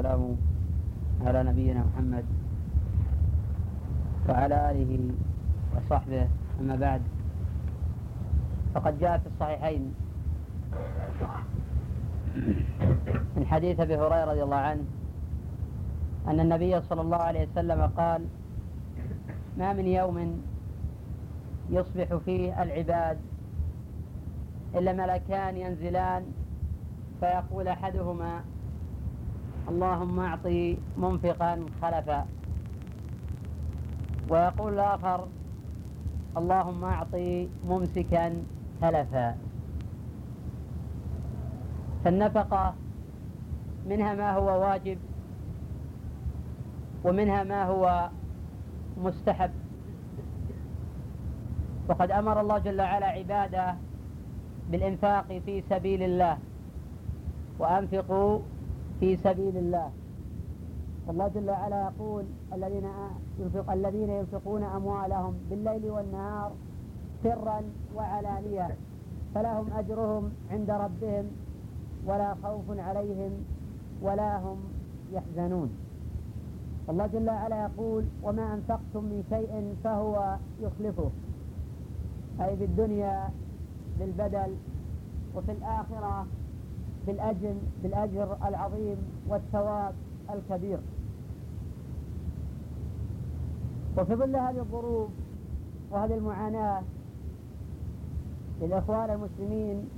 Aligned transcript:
والسلام 0.00 0.36
على 1.26 1.42
نبينا 1.42 1.84
محمد 1.92 2.24
وعلى 4.28 4.70
آله 4.70 4.92
وصحبه. 5.76 6.28
أما 6.60 6.76
بعد 6.76 7.02
فقد 8.74 8.98
جاء 8.98 9.18
في 9.18 9.26
الصحيحين 9.26 9.94
من 13.36 13.44
حديث 13.46 13.80
أبي 13.80 13.96
هريرة 13.96 14.24
رضي 14.24 14.42
الله 14.42 14.56
عنه 14.56 14.84
أن 16.28 16.40
النبي 16.40 16.80
صلى 16.80 17.00
الله 17.00 17.16
عليه 17.16 17.48
وسلم 17.52 17.80
قال 17.96 18.24
ما 19.58 19.72
من 19.72 19.86
يوم 19.86 20.42
يصبح 21.70 22.14
فيه 22.24 22.62
العباد 22.62 23.18
إلا 24.74 24.92
ملكان 24.92 25.56
ينزلان 25.56 26.22
فيقول 27.20 27.68
أحدهما 27.68 28.40
اللهم 29.70 30.20
أعطي 30.20 30.78
منفقا 30.98 31.66
خلفا. 31.82 32.26
ويقول 34.30 34.72
الآخر 34.74 35.20
اللهم 36.36 36.84
أعطي 36.84 37.48
ممسكا 37.68 38.26
تلفا. 38.80 39.36
فالنفقة 42.04 42.74
منها 43.86 44.14
ما 44.14 44.32
هو 44.32 44.48
واجب 44.62 44.98
ومنها 47.04 47.42
ما 47.42 47.64
هو 47.64 48.10
مستحب. 49.02 49.50
وقد 51.88 52.10
أمر 52.10 52.40
الله 52.40 52.58
جل 52.58 52.80
وعلا 52.80 53.06
عباده 53.06 53.74
بالإنفاق 54.70 55.40
في 55.46 55.62
سبيل 55.70 56.02
الله 56.02 56.38
وأنفقوا 57.58 58.38
في 59.00 59.16
سبيل 59.16 59.56
الله. 59.56 59.90
الله 61.10 61.28
جل 61.28 61.50
وعلا 61.50 61.90
يقول 61.90 62.24
الذين 62.52 62.86
ينفق 63.38 63.72
الذين 63.72 64.10
ينفقون 64.10 64.62
أموالهم 64.62 65.34
بالليل 65.50 65.90
والنهار 65.90 66.52
سرا 67.22 67.62
وعلانية 67.96 68.76
فلهم 69.34 69.66
أجرهم 69.72 70.32
عند 70.50 70.70
ربهم 70.70 71.26
ولا 72.06 72.34
خوف 72.42 72.78
عليهم 72.78 73.32
ولا 74.02 74.38
هم 74.38 74.58
يحزنون. 75.12 75.70
الله 76.88 77.06
جل 77.06 77.28
وعلا 77.28 77.62
يقول 77.62 78.04
وما 78.22 78.54
أنفقتم 78.54 79.04
من 79.04 79.24
شيء 79.30 79.76
فهو 79.84 80.36
يخلفه. 80.60 81.10
أي 82.40 82.56
في 82.56 82.64
الدنيا 82.64 83.30
بالبدل 83.98 84.56
وفي 85.36 85.52
الآخرة 85.52 86.26
بالأجر 87.06 87.54
بالأجر 87.82 88.36
العظيم 88.48 88.96
والثواب 89.28 89.94
الكبير. 90.34 90.78
وفي 93.98 94.14
ظل 94.14 94.36
هذه 94.36 94.58
الظروف 94.58 95.10
وهذه 95.90 96.14
المعاناة 96.14 96.82
للإخوان 98.60 99.10
المسلمين 99.10 99.88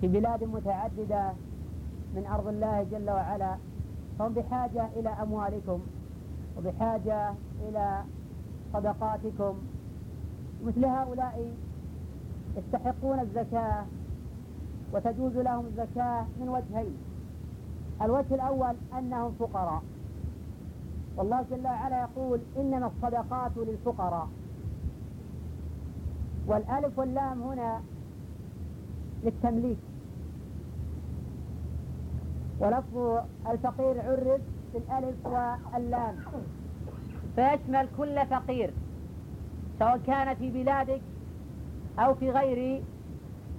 في 0.00 0.08
بلاد 0.08 0.44
متعددة 0.44 1.32
من 2.14 2.26
أرض 2.26 2.46
الله 2.46 2.82
جل 2.82 3.10
وعلا 3.10 3.56
فهم 4.18 4.32
بحاجة 4.32 4.88
إلى 4.96 5.08
أموالكم 5.08 5.80
وبحاجة 6.58 7.34
إلى 7.68 8.02
صدقاتكم. 8.72 9.54
مثل 10.66 10.84
هؤلاء 10.84 11.54
يستحقون 12.56 13.20
الزكاة 13.20 13.84
وتجوز 14.92 15.36
لهم 15.36 15.66
الزكاة 15.66 16.26
من 16.40 16.48
وجهين. 16.48 16.96
الوجه 18.02 18.34
الأول 18.34 18.74
أنهم 18.98 19.32
فقراء. 19.38 19.82
والله 21.16 21.44
جل 21.50 21.64
وعلا 21.64 22.00
يقول 22.00 22.40
إنما 22.56 22.86
الصدقات 22.86 23.50
للفقراء. 23.56 24.28
والألف 26.46 26.98
واللام 26.98 27.42
هنا 27.42 27.80
للتمليك. 29.24 29.78
ولفظ 32.60 33.22
الفقير 33.50 34.00
عرف 34.00 34.40
بالألف 34.74 35.26
واللام. 35.26 36.16
فيشمل 37.36 37.88
كل 37.96 38.26
فقير 38.26 38.70
سواء 39.78 39.98
كان 39.98 40.34
في 40.34 40.50
بلادك 40.50 41.00
أو 41.98 42.14
في 42.14 42.30
غير 42.30 42.82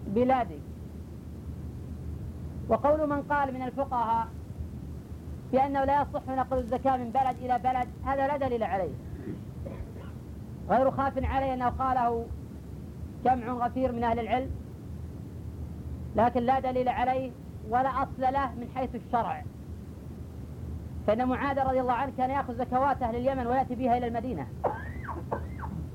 بلادك. 0.08 0.71
وقول 2.72 3.10
من 3.10 3.22
قال 3.22 3.54
من 3.54 3.62
الفقهاء 3.62 4.28
بأنه 5.52 5.84
لا 5.84 6.02
يصح 6.02 6.28
نقل 6.28 6.58
الزكاة 6.58 6.98
من 6.98 7.12
بلد 7.12 7.36
إلى 7.42 7.60
بلد 7.60 7.88
هذا 8.06 8.28
لا 8.28 8.38
دليل 8.38 8.64
عليه. 8.64 8.94
غير 10.70 10.92
خاف 10.92 11.14
عليه 11.26 11.54
أنه 11.54 11.70
قاله 11.70 12.26
جمع 13.26 13.48
غفير 13.66 13.92
من 13.92 14.04
أهل 14.04 14.20
العلم 14.20 14.52
لكن 16.16 16.44
لا 16.44 16.60
دليل 16.60 16.90
عليه 16.90 17.32
ولا 17.70 17.90
أصل 17.90 18.22
له 18.22 18.52
من 18.56 18.68
حيث 18.76 18.96
الشرع. 18.96 19.44
فإن 21.08 21.28
معاذ 21.28 21.60
رضي 21.60 21.82
الله 21.82 21.94
عنه 21.94 22.12
كان 22.18 22.30
يأخذ 22.30 22.58
زكوات 22.58 23.04
أهل 23.04 23.16
اليمن 23.16 23.48
ويأتي 23.48 23.76
بها 23.76 23.98
إلى 23.98 24.08
المدينة. 24.08 24.48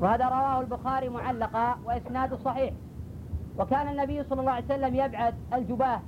وهذا 0.01 0.25
رواه 0.25 0.61
البخاري 0.61 1.09
معلقا 1.09 1.79
وإسناده 1.85 2.37
صحيح. 2.45 2.75
وكان 3.59 3.89
النبي 3.89 4.25
صلى 4.25 4.41
الله 4.41 4.53
عليه 4.53 4.65
وسلم 4.65 4.95
يبعث 4.95 5.35
الجباه 5.55 6.01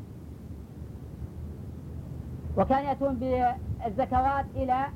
وكان 2.59 2.85
يأتون 2.85 3.15
بالزكوات 3.15 4.47
إلى 4.57 4.87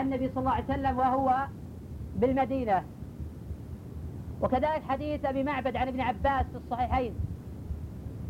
النبي 0.00 0.28
صلى 0.28 0.38
الله 0.38 0.50
عليه 0.50 0.64
وسلم 0.64 0.98
وهو 0.98 1.46
بالمدينة. 2.16 2.82
وكذلك 4.42 4.82
حديث 4.88 5.24
أبي 5.24 5.42
معبد 5.42 5.76
عن 5.76 5.88
ابن 5.88 6.00
عباس 6.00 6.46
في 6.46 6.56
الصحيحين 6.64 7.14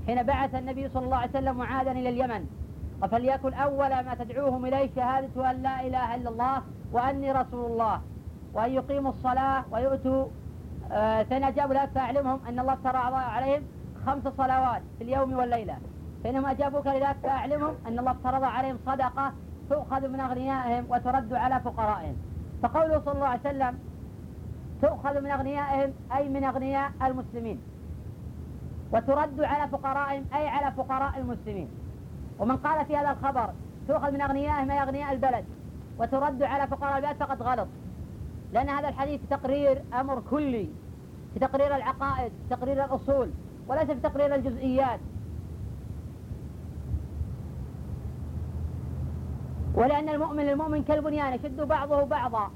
حين 0.06 0.22
بعث 0.22 0.54
النبي 0.54 0.88
صلى 0.88 1.04
الله 1.04 1.16
عليه 1.16 1.30
وسلم 1.30 1.56
معاذا 1.56 1.90
إلى 1.92 2.08
اليمن 2.08 2.46
فليكن 3.10 3.54
أول 3.54 3.88
ما 3.88 4.16
تدعوهم 4.18 4.66
إليه 4.66 4.90
شهادة 4.96 5.50
أن 5.50 5.62
لا 5.62 5.86
إله 5.86 6.14
إلا 6.14 6.30
الله 6.30 6.62
وأني 6.92 7.32
رسول 7.32 7.72
الله 7.72 8.00
وأن 8.54 8.72
يقيموا 8.72 9.10
الصلاة 9.10 9.64
ويؤتوا 9.70 10.26
آه 10.92 11.22
فإن 11.22 11.44
أجابوا 11.44 11.74
ذلك 11.74 11.90
فأعلمهم 11.94 12.38
أن 12.48 12.58
الله 12.58 12.72
افترض 12.72 13.14
عليهم 13.14 13.62
خمس 14.06 14.22
صلوات 14.22 14.82
في 14.98 15.04
اليوم 15.04 15.32
والليلة. 15.32 15.76
فإنهم 16.24 16.46
أجابوك 16.46 16.86
لذلك 16.86 17.16
فأعلمهم 17.22 17.74
أن 17.86 17.98
الله 17.98 18.10
افترض 18.10 18.44
عليهم 18.44 18.78
صدقة 18.86 19.32
تؤخذ 19.70 20.08
من 20.08 20.20
أغنيائهم 20.20 20.84
وترد 20.88 21.32
على 21.32 21.60
فقرائهم. 21.60 22.16
فقوله 22.62 23.02
صلى 23.04 23.14
الله 23.14 23.26
عليه 23.26 23.40
وسلم 23.40 23.78
تؤخذ 24.82 25.20
من 25.20 25.30
أغنيائهم 25.30 25.92
أي 26.16 26.28
من 26.28 26.44
أغنياء 26.44 26.90
المسلمين. 27.02 27.60
وترد 28.92 29.40
على 29.40 29.70
فقرائهم 29.70 30.24
أي 30.34 30.48
على 30.48 30.72
فقراء 30.72 31.18
المسلمين. 31.18 31.68
ومن 32.38 32.56
قال 32.56 32.86
في 32.86 32.96
هذا 32.96 33.10
الخبر 33.10 33.50
تؤخذ 33.88 34.12
من 34.12 34.20
أغنيائهم 34.20 34.70
أي 34.70 34.82
أغنياء 34.82 35.12
البلد 35.12 35.44
وترد 35.98 36.42
على 36.42 36.66
فقراء 36.66 36.96
البلد 36.96 37.16
فقد 37.16 37.42
غلط. 37.42 37.68
لأن 38.52 38.68
هذا 38.68 38.88
الحديث 38.88 39.20
في 39.20 39.26
تقرير 39.26 39.82
أمر 40.00 40.22
كلي 40.30 40.68
في 41.34 41.40
تقرير 41.40 41.76
العقائد 41.76 42.32
في 42.32 42.56
تقرير 42.56 42.84
الأصول 42.84 43.30
وليس 43.68 43.84
في 43.84 44.00
تقرير 44.00 44.34
الجزئيات. 44.34 45.00
ولأن 49.74 50.08
المؤمن 50.08 50.44
للمؤمن 50.44 50.84
كالبنيان 50.84 51.32
يشد 51.32 51.60
بعضه 51.60 52.04
بعضا. 52.04 52.50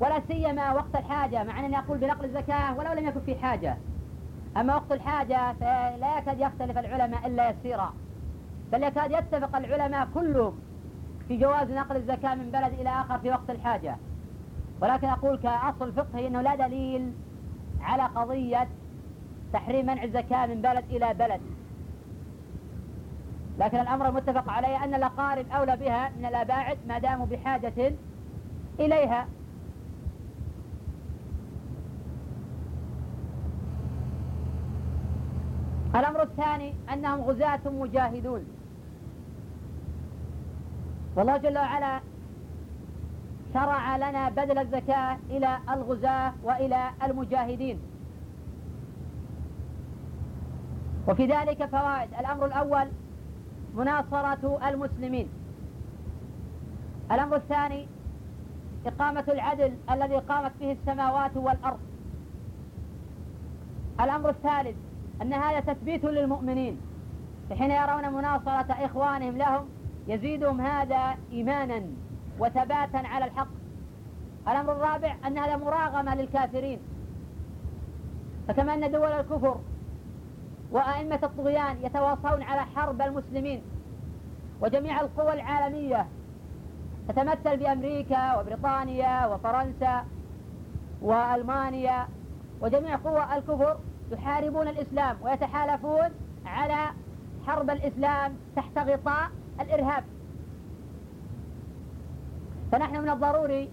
ولا 0.00 0.20
سيما 0.28 0.72
وقت 0.72 0.94
الحاجة 0.94 1.44
مع 1.44 1.60
أنني 1.60 1.78
أقول 1.78 1.98
بنقل 1.98 2.24
الزكاة 2.24 2.78
ولو 2.78 2.92
لم 2.92 3.08
يكن 3.08 3.20
في 3.20 3.34
حاجة. 3.34 3.76
أما 4.56 4.74
وقت 4.74 4.92
الحاجة 4.92 5.52
فلا 5.52 6.18
يكاد 6.18 6.40
يختلف 6.40 6.78
العلماء 6.78 7.26
إلا 7.26 7.50
يسيرا. 7.50 7.92
بل 8.72 8.82
يكاد 8.82 9.10
يتفق 9.10 9.56
العلماء 9.56 10.08
كلهم 10.14 10.58
في 11.28 11.36
جواز 11.36 11.70
نقل 11.70 11.96
الزكاة 11.96 12.34
من 12.34 12.50
بلد 12.50 12.72
إلى 12.72 12.88
آخر 12.88 13.18
في 13.18 13.30
وقت 13.30 13.50
الحاجة. 13.50 13.96
ولكن 14.80 15.06
أقول 15.06 15.38
كأصل 15.38 15.92
فقهي 15.92 16.26
أنه 16.26 16.40
لا 16.40 16.54
دليل 16.54 17.12
على 17.80 18.02
قضية 18.02 18.68
تحريم 19.52 19.86
منع 19.86 20.04
الزكاة 20.04 20.46
من 20.46 20.62
بلد 20.62 20.84
إلى 20.90 21.14
بلد. 21.14 21.40
لكن 23.60 23.80
الأمر 23.80 24.08
المتفق 24.08 24.48
عليه 24.48 24.84
أن 24.84 24.94
الأقارب 24.94 25.46
أولى 25.50 25.76
بها 25.76 26.10
من 26.18 26.24
الأباعد 26.24 26.78
ما 26.88 26.98
داموا 26.98 27.26
بحاجة 27.26 27.92
إليها. 28.80 29.26
الأمر 35.94 36.22
الثاني 36.22 36.74
أنهم 36.92 37.20
غزاة 37.20 37.60
مجاهدون. 37.66 38.44
والله 41.16 41.36
جل 41.36 41.58
وعلا 41.58 42.00
شرع 43.54 43.96
لنا 43.96 44.30
بذل 44.30 44.58
الزكاة 44.58 45.16
إلى 45.30 45.58
الغزاة 45.70 46.32
وإلى 46.44 46.90
المجاهدين. 47.02 47.78
وفي 51.08 51.26
ذلك 51.26 51.64
فوائد. 51.66 52.08
الأمر 52.20 52.46
الأول 52.46 52.88
مناصرة 53.74 54.58
المسلمين. 54.68 55.28
الأمر 57.12 57.36
الثاني 57.36 57.86
إقامة 58.86 59.24
العدل 59.28 59.72
الذي 59.90 60.16
قامت 60.16 60.52
به 60.60 60.72
السماوات 60.72 61.36
والأرض. 61.36 61.78
الأمر 64.00 64.30
الثالث 64.30 64.76
أن 65.22 65.32
هذا 65.32 65.60
تثبيت 65.60 66.04
للمؤمنين. 66.04 66.80
حين 67.58 67.70
يرون 67.70 68.12
مناصرة 68.12 68.72
إخوانهم 68.84 69.36
لهم 69.36 69.68
يزيدهم 70.08 70.60
هذا 70.60 71.16
إيمانا 71.32 71.82
وثباتا 72.38 72.96
على 72.96 73.24
الحق. 73.24 73.48
الأمر 74.48 74.72
الرابع 74.72 75.16
أن 75.26 75.38
هذا 75.38 75.56
مراغمة 75.56 76.14
للكافرين. 76.14 76.78
فكما 78.48 78.74
أن 78.74 78.92
دول 78.92 79.12
الكفر 79.12 79.60
وأئمة 80.70 81.18
الطغيان 81.22 81.76
يتواصون 81.84 82.42
على 82.42 82.60
حرب 82.60 83.02
المسلمين 83.02 83.62
وجميع 84.60 85.00
القوى 85.00 85.32
العالمية 85.32 86.06
تتمثل 87.08 87.56
بأمريكا 87.56 88.40
وبريطانيا 88.40 89.26
وفرنسا 89.26 90.04
وألمانيا 91.02 92.08
وجميع 92.60 92.96
قوى 92.96 93.26
الكفر 93.36 93.76
يحاربون 94.12 94.68
الإسلام 94.68 95.16
ويتحالفون 95.22 96.08
على 96.46 96.90
حرب 97.46 97.70
الإسلام 97.70 98.36
تحت 98.56 98.78
غطاء 98.78 99.30
الإرهاب. 99.60 100.04
فنحن 102.72 103.00
من 103.02 103.10
الضروري 103.10 103.68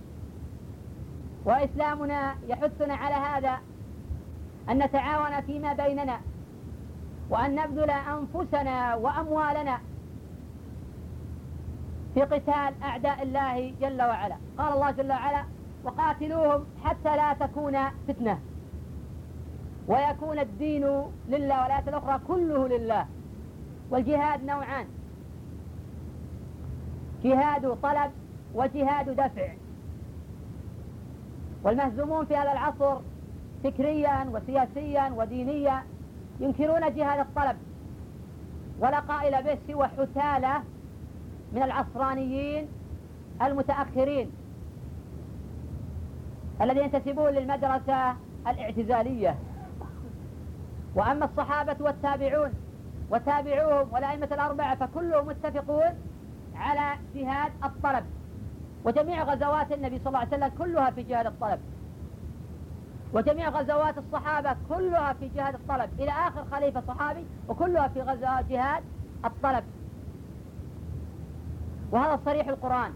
وإسلامنا 1.46 2.36
يحثنا 2.48 2.94
على 2.94 3.16
هذا 3.16 3.58
أن 4.70 4.78
نتعاون 4.78 5.42
فيما 5.42 5.74
بيننا 5.74 6.20
وأن 7.30 7.56
نبذل 7.56 7.90
أنفسنا 7.92 8.96
وأموالنا 8.96 9.80
في 12.14 12.22
قتال 12.22 12.74
أعداء 12.84 13.24
الله 13.24 13.74
جل 13.82 14.02
وعلا. 14.02 14.36
قال 14.58 14.74
الله 14.74 14.92
جل 14.92 15.12
وعلا 15.12 15.44
وقاتلوهم 15.84 16.66
حتى 16.84 17.16
لا 17.16 17.34
تكون 17.34 17.78
فتنة. 18.08 18.40
ويكون 19.88 20.40
الدين 20.40 20.84
لله 21.30 21.64
والآية 21.64 21.84
الأخرى 21.88 22.20
كله 22.28 22.68
لله. 22.68 23.06
والجهاد 23.90 24.44
نوعان. 24.44 24.86
جهاد 27.24 27.78
طلب 27.84 28.12
وجهاد 28.56 29.10
دفع. 29.10 29.54
والمهزومون 31.64 32.26
في 32.26 32.36
هذا 32.36 32.52
العصر 32.52 32.98
فكريا 33.64 34.30
وسياسيا 34.34 35.14
ودينيا 35.18 35.84
ينكرون 36.40 36.94
جهاد 36.96 37.20
الطلب 37.20 37.58
ولا 38.80 39.00
قائل 39.00 39.44
به 39.44 39.58
سوى 39.68 39.88
حثالة 39.88 40.64
من 41.54 41.64
العصرانيين 41.64 42.68
المتأخرين 43.42 44.32
الذين 46.62 46.84
ينتسبون 46.84 47.30
للمدرسة 47.30 48.16
الاعتزالية. 48.48 49.36
وأما 50.96 51.26
الصحابة 51.26 51.76
والتابعون 51.80 52.54
وتابعوهم 53.10 53.94
والأئمة 53.94 54.28
الأربعة 54.32 54.76
فكلهم 54.76 55.28
متفقون 55.28 55.94
على 56.56 57.00
جهاد 57.16 57.52
الطلب. 57.64 58.06
وجميع 58.86 59.24
غزوات 59.24 59.72
النبي 59.72 60.00
صلى 60.00 60.08
الله 60.08 60.20
عليه 60.20 60.28
وسلم 60.28 60.52
كلها 60.58 60.92
في 60.92 61.04
جهاد 61.04 61.26
الطلب. 61.26 61.60
وجميع 63.14 63.50
غزوات 63.50 63.98
الصحابة 63.98 64.56
كلها 64.70 65.14
في 65.14 65.28
جهاد 65.28 65.54
الطلب. 65.54 65.90
إلى 66.00 66.12
آخر 66.12 66.46
خليفة 66.52 66.84
صحابي 66.88 67.26
وكلها 67.50 67.88
في 67.88 68.02
غزوات 68.02 68.46
جهاد 68.50 68.84
الطلب. 69.26 69.64
وهذا 71.92 72.20
صريح 72.26 72.48
القرآن. 72.48 72.94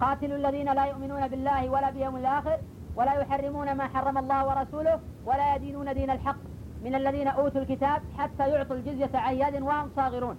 قاتلوا 0.00 0.36
الذين 0.36 0.72
لا 0.72 0.84
يؤمنون 0.84 1.28
بالله 1.28 1.68
ولا 1.68 1.90
بيوم 1.90 2.16
الآخر 2.16 2.58
ولا 2.96 3.12
يحرمون 3.12 3.72
ما 3.72 3.88
حرم 3.88 4.18
الله 4.18 4.46
ورسوله 4.46 5.00
ولا 5.26 5.56
يدينون 5.56 5.94
دين 5.94 6.10
الحق 6.10 6.36
من 6.84 6.94
الذين 6.94 7.28
أوتوا 7.28 7.60
الكتاب 7.60 8.02
حتى 8.18 8.48
يعطوا 8.48 8.76
الجزية 8.76 9.10
عن 9.14 9.34
يد 9.34 9.62
وهم 9.62 9.90
صاغرون. 9.96 10.36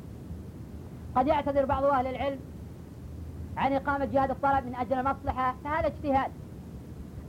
قد 1.16 1.28
يعتذر 1.28 1.66
بعض 1.66 1.84
أهل 1.84 2.08
العلم 2.08 2.40
عن 3.58 3.74
إقامة 3.74 4.06
جهاد 4.06 4.32
الطلب 4.32 4.66
من 4.66 4.76
أجل 4.76 4.94
المصلحة 4.94 5.56
فهذا 5.64 5.88
اجتهاد. 5.88 6.32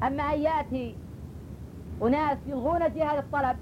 أما 0.02 0.22
أن 0.22 0.40
يأتي 0.40 0.96
أناس 2.02 2.38
يلغون 2.46 2.78
جهاد 2.78 3.18
الطلب 3.18 3.56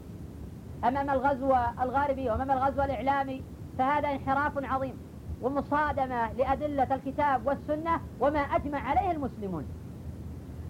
أمام 0.85 1.11
الغزو 1.11 1.57
الغاربي 1.83 2.31
وأمام 2.31 2.51
الغزو 2.51 2.83
الإعلامي 2.83 3.43
فهذا 3.79 4.09
انحراف 4.09 4.53
عظيم 4.65 4.95
ومصادمة 5.43 6.33
لأدلة 6.33 6.95
الكتاب 6.95 7.47
والسنة 7.47 8.01
وما 8.21 8.39
أجمع 8.39 8.79
عليه 8.79 9.11
المسلمون. 9.11 9.65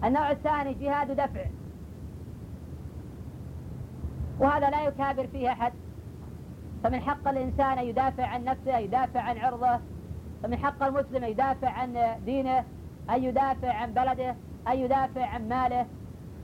النوع 0.03 0.31
الثاني 0.31 0.73
جهاد 0.73 1.11
دفع. 1.11 1.45
وهذا 4.39 4.69
لا 4.69 4.83
يكابر 4.83 5.27
فيه 5.27 5.51
أحد. 5.51 5.73
فمن 6.83 6.99
حق 6.99 7.27
الإنسان 7.27 7.77
أن 7.77 7.85
يدافع 7.85 8.27
عن 8.27 8.43
نفسه 8.43 8.77
يدافع 8.77 9.21
عن 9.21 9.37
عرضه. 9.37 9.79
فمن 10.43 10.57
حق 10.57 10.83
المسلم 10.83 11.23
أن 11.23 11.31
يدافع 11.31 11.69
عن 11.69 12.15
دينه 12.25 12.63
أن 13.09 13.23
يدافع 13.23 13.73
عن 13.73 13.93
بلده. 13.93 14.35
أن 14.71 14.77
يدافع 14.77 15.25
عن 15.25 15.49
ماله. 15.49 15.85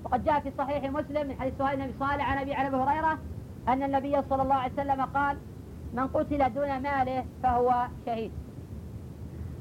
وقد 0.03 0.23
جاء 0.23 0.39
في 0.39 0.51
صحيح 0.57 0.91
مسلم 0.91 1.27
من 1.27 1.35
حديث 1.39 1.53
سهيل 1.57 1.77
بن 1.77 1.93
صالح 1.99 2.31
عن 2.31 2.37
أبي 2.37 2.53
عن 2.53 2.65
أبي 2.65 2.75
هريرة 2.75 3.19
أن 3.67 3.83
النبي 3.83 4.21
صلى 4.29 4.41
الله 4.41 4.55
عليه 4.55 4.73
وسلم 4.73 5.01
قال 5.01 5.37
من 5.93 6.07
قتل 6.07 6.53
دون 6.53 6.79
ماله 6.81 7.25
فهو 7.43 7.87
شهيد. 8.05 8.31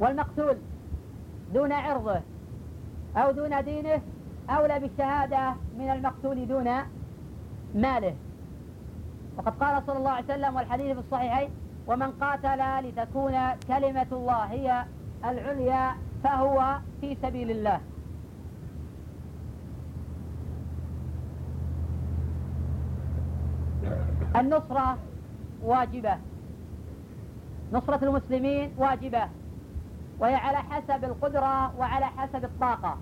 والمقتول 0.01 0.57
دون 1.55 1.73
عرضه 1.73 2.21
أو 3.17 3.31
دون 3.31 3.65
دينه 3.65 4.01
أولى 4.51 4.81
بالشهادة 4.81 5.55
من 5.79 5.91
المقتول 5.91 6.49
دون 6.49 6.69
ماله. 7.75 8.15
وقد 9.37 9.53
قال 9.61 9.83
صلى 9.87 9.99
الله 9.99 10.11
عليه 10.11 10.25
وسلم 10.25 10.57
والحديث 10.57 10.93
في 10.93 11.01
الصحيحين 11.01 11.49
ومن 11.87 12.11
قاتل 12.11 12.89
لتكون 12.89 13.33
كلمة 13.69 14.07
الله 14.13 14.45
هي 14.45 14.85
العليا 15.25 15.95
فهو 16.25 16.79
في 17.01 17.17
سبيل 17.23 17.51
الله. 17.51 17.81
النصرة 24.37 24.99
واجبة. 25.63 26.17
نصرة 27.73 28.05
المسلمين 28.05 28.73
واجبة. 28.79 29.29
وهي 30.19 30.35
على 30.35 30.57
حسب 30.57 31.05
القدرة 31.05 31.79
وعلى 31.79 32.07
حسب 32.07 32.45
الطاقة. 32.45 32.97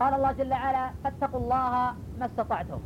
قال 0.00 0.14
الله 0.14 0.32
جل 0.32 0.52
وعلا 0.52 0.90
فاتقوا 1.04 1.40
الله 1.40 1.94
ما 2.20 2.26
استطعتم. 2.26 2.78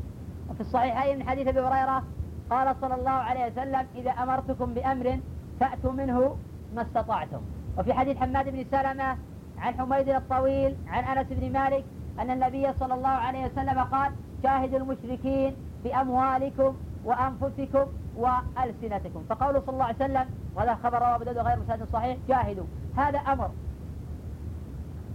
وفي 0.51 0.61
الصحيحين 0.61 1.19
من 1.19 1.29
حديث 1.29 1.49
أبي 1.49 1.61
هريرة 1.61 2.03
قال 2.51 2.77
صلى 2.81 2.95
الله 2.95 3.11
عليه 3.11 3.47
وسلم 3.47 3.87
إذا 3.95 4.11
أمرتكم 4.11 4.75
بأمر 4.75 5.19
فأتوا 5.61 5.93
منه 5.93 6.37
ما 6.75 6.83
استطعتم. 6.83 7.41
وفي 7.79 7.93
حديث 7.93 8.17
حماد 8.17 8.49
بن 8.49 8.65
سلمة 8.71 9.17
عن 9.59 9.75
حميد 9.75 10.09
الطويل 10.09 10.77
عن 10.89 11.05
أنس 11.05 11.27
بن 11.31 11.53
مالك 11.53 11.85
أن 12.19 12.31
النبي 12.31 12.73
صلى 12.73 12.95
الله 12.95 13.09
عليه 13.09 13.47
وسلم 13.47 13.79
قال 13.79 14.13
شاهدوا 14.43 14.79
المشركين 14.79 15.57
بأموالكم 15.85 16.77
وأنفسكم 17.05 17.87
وألسنتكم. 18.17 19.25
فقوله 19.29 19.61
صلى 19.67 19.73
الله 19.73 19.85
عليه 19.85 19.97
وسلم 19.97 20.27
وهذا 20.55 20.75
خبر 20.75 20.99
رواه 20.99 21.15
أبو 21.15 21.25
غير 21.25 21.59
مسند 21.61 21.87
صحيح 21.93 22.17
جاهدوا. 22.29 22.65
هذا 22.97 23.19
أمر. 23.19 23.51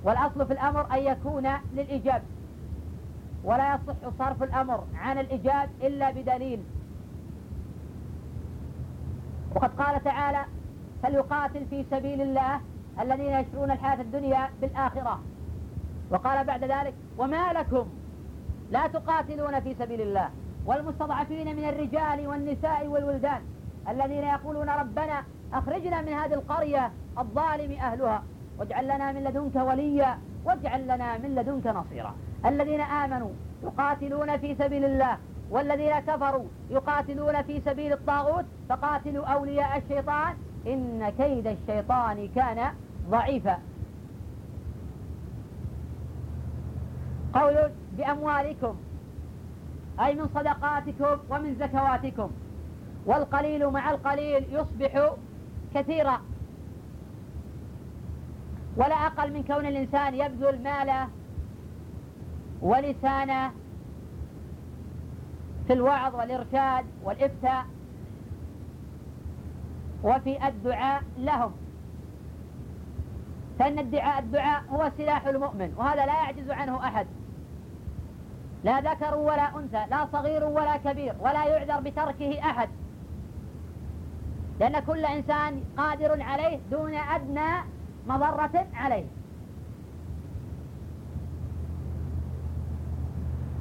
والأصل 0.03 0.45
في 0.45 0.53
الأمر 0.53 0.93
أن 0.93 0.97
يكون 0.97 1.47
للإيجاب. 1.73 2.23
ولا 3.43 3.75
يصح 3.75 3.93
صرف 4.19 4.43
الأمر 4.43 4.83
عن 4.95 5.19
الإيجاب 5.19 5.69
إلا 5.81 6.11
بدليل. 6.11 6.63
وقد 9.55 9.69
قال 9.69 10.03
تعالى 10.03 10.45
فليقاتل 11.03 11.65
في 11.65 11.85
سبيل 11.91 12.21
الله 12.21 12.61
الذين 12.99 13.31
يشرون 13.31 13.71
الحياة 13.71 14.01
الدنيا 14.01 14.49
بالآخرة. 14.61 15.19
وقال 16.11 16.45
بعد 16.45 16.63
ذلك 16.63 16.93
وما 17.17 17.53
لكم 17.53 17.87
لا 18.71 18.87
تقاتلون 18.87 19.59
في 19.59 19.75
سبيل 19.79 20.01
الله. 20.01 20.29
والمستضعفين 20.69 21.55
من 21.55 21.69
الرجال 21.69 22.27
والنساء 22.27 22.87
والولدان 22.87 23.41
الذين 23.89 24.23
يقولون 24.23 24.69
ربنا 24.69 25.23
أخرجنا 25.53 26.01
من 26.01 26.13
هذه 26.13 26.33
القرية 26.33 26.91
الظالم 27.17 27.71
أهلها 27.71 28.23
واجعل 28.59 28.85
لنا 28.85 29.11
من 29.11 29.23
لدنك 29.23 29.55
وليا 29.55 30.17
واجعل 30.45 30.83
لنا 30.83 31.17
من 31.17 31.35
لدنك 31.35 31.67
نصيرا. 31.67 32.15
الذين 32.45 32.81
آمنوا 32.81 33.29
يقاتلون 33.63 34.37
في 34.37 34.55
سبيل 34.55 34.85
الله 34.85 35.17
والذين 35.49 35.99
كفروا 35.99 36.45
يقاتلون 36.69 37.41
في 37.41 37.61
سبيل 37.65 37.93
الطاغوت 37.93 38.45
فقاتلوا 38.69 39.25
أولياء 39.25 39.77
الشيطان 39.77 40.33
إن 40.67 41.09
كيد 41.17 41.47
الشيطان 41.47 42.29
كان 42.35 42.71
ضعيفا. 43.09 43.57
قول 47.33 47.55
بأموالكم 47.97 48.75
أي 49.99 50.15
من 50.15 50.27
صدقاتكم 50.35 51.17
ومن 51.29 51.55
زكواتكم. 51.59 52.31
والقليل 53.05 53.69
مع 53.69 53.91
القليل 53.91 54.45
يصبح 54.53 55.13
كثيرة 55.75 56.21
ولا 58.77 58.95
أقل 58.95 59.33
من 59.33 59.43
كون 59.43 59.65
الإنسان 59.65 60.15
يبذل 60.15 60.63
ماله 60.63 61.07
ولسانه 62.61 63.51
في 65.67 65.73
الوعظ 65.73 66.15
والإرشاد 66.15 66.85
والإفتاء 67.03 67.65
وفي 70.03 70.47
الدعاء 70.47 71.03
لهم. 71.17 71.51
فإن 73.59 73.79
الدعاء 73.79 74.19
الدعاء 74.19 74.63
هو 74.69 74.91
سلاح 74.97 75.27
المؤمن 75.27 75.73
وهذا 75.77 76.05
لا 76.05 76.13
يعجز 76.13 76.51
عنه 76.51 76.87
أحد. 76.87 77.07
لا 78.63 78.79
ذكر 78.79 79.15
ولا 79.15 79.57
أنثى 79.57 79.85
لا 79.91 80.07
صغير 80.11 80.43
ولا 80.43 80.77
كبير 80.77 81.13
ولا 81.19 81.45
يعذر 81.45 81.79
بتركه 81.79 82.39
أحد. 82.39 82.69
لأن 84.59 84.79
كل 84.79 85.05
إنسان 85.05 85.63
قادر 85.77 86.21
عليه 86.21 86.59
دون 86.71 86.93
أدنى 86.93 87.51
مضرة 88.07 88.65
عليه. 88.73 89.05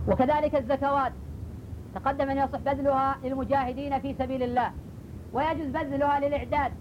وكذلك 0.08 0.54
الزكوات. 0.54 1.12
تقدم 1.94 2.30
أن 2.30 2.38
يصح 2.38 2.58
بذلها 2.58 3.16
للمجاهدين 3.24 4.00
في 4.00 4.14
سبيل 4.18 4.42
الله 4.42 4.72
ويجوز 5.32 5.66
بذلها 5.66 6.20
للإعداد 6.20 6.72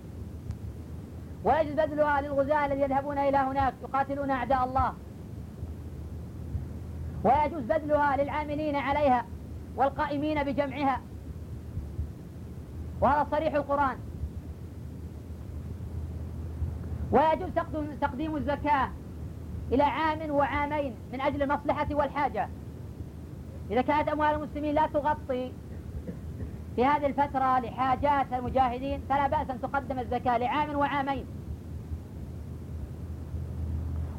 ويجوز 1.43 1.74
بذلها 1.74 2.21
للغزاة 2.21 2.65
الذين 2.65 2.83
يذهبون 2.83 3.17
إلى 3.17 3.38
هناك 3.38 3.74
يقاتلون 3.83 4.31
أعداء 4.31 4.63
الله. 4.63 4.93
ويجوز 7.24 7.63
بذلها 7.63 8.17
للعاملين 8.17 8.75
عليها 8.75 9.25
والقائمين 9.75 10.43
بجمعها. 10.43 11.01
وهذا 13.01 13.27
صريح 13.31 13.53
القرآن. 13.53 13.97
ويجوز 17.12 17.50
تقديم 18.01 18.36
الزكاة 18.36 18.89
إلى 19.71 19.83
عام 19.83 20.31
وعامين 20.31 20.95
من 21.13 21.21
أجل 21.21 21.43
المصلحة 21.43 21.88
والحاجة. 21.91 22.50
إذا 23.71 23.81
كانت 23.81 24.09
أموال 24.09 24.36
المسلمين 24.36 24.75
لا 24.75 24.88
تغطي 24.88 25.51
في 26.75 26.86
هذه 26.86 27.05
الفترة 27.05 27.59
لحاجات 27.59 28.33
المجاهدين 28.33 29.01
فلا 29.09 29.27
بأس 29.27 29.50
أن 29.50 29.62
تقدم 29.62 30.00
الزكاة 30.00 30.38
لعام 30.38 30.75
وعامين. 30.75 31.25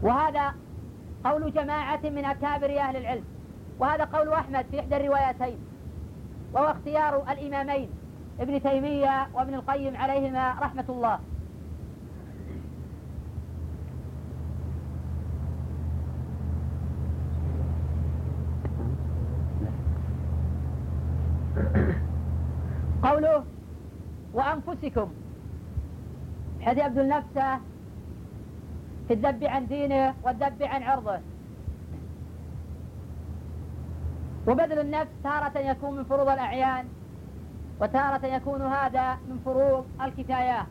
وهذا 0.02 0.54
قول 1.24 1.52
جماعة 1.52 2.00
من 2.04 2.24
أكابر 2.24 2.78
أهل 2.78 2.96
العلم 2.96 3.24
وهذا 3.78 4.04
قول 4.04 4.28
أحمد 4.28 4.66
في 4.70 4.80
إحدى 4.80 4.96
الروايتين 4.96 5.58
وهو 6.52 6.64
اختيار 6.64 7.32
الإمامين 7.32 7.90
ابن 8.40 8.62
تيمية 8.62 9.28
وابن 9.34 9.54
القيم 9.54 9.96
عليهما 9.96 10.56
رحمة 10.60 10.84
الله. 10.88 11.18
قوله 23.02 23.44
وأنفسكم 24.34 25.08
حيث 26.60 26.78
يبذل 26.78 27.08
نفسه 27.08 27.58
في 29.08 29.14
الذب 29.14 29.44
عن 29.44 29.66
دينه 29.66 30.14
والذب 30.22 30.62
عن 30.62 30.82
عرضه. 30.82 31.20
وبذل 34.46 34.78
النفس 34.78 35.10
تارة 35.24 35.58
يكون 35.58 35.96
من 35.96 36.04
فروض 36.04 36.28
الأعيان 36.28 36.88
وتارة 37.80 38.26
يكون 38.26 38.62
هذا 38.62 39.12
من 39.12 39.40
فروض 39.44 39.86
الكفايات. 40.02 40.66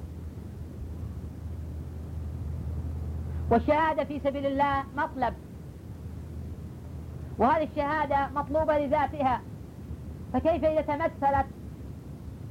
والشهادة 3.51 4.03
في 4.03 4.20
سبيل 4.20 4.46
الله 4.46 4.84
مطلب. 4.98 5.34
وهذه 7.38 7.63
الشهادة 7.63 8.27
مطلوبة 8.36 8.77
لذاتها. 8.77 9.41
فكيف 10.34 10.63
إذا 10.63 10.82
تمثلت 10.82 11.46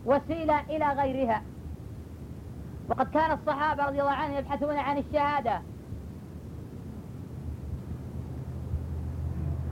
وسيلة 0.05 0.61
إلى 0.61 0.87
غيرها؟ 0.93 1.43
وقد 2.89 3.11
كان 3.11 3.31
الصحابة 3.31 3.87
رضي 3.87 4.01
الله 4.01 4.13
عنهم 4.13 4.37
يبحثون 4.37 4.77
عن 4.77 4.99
الشهادة. 4.99 5.61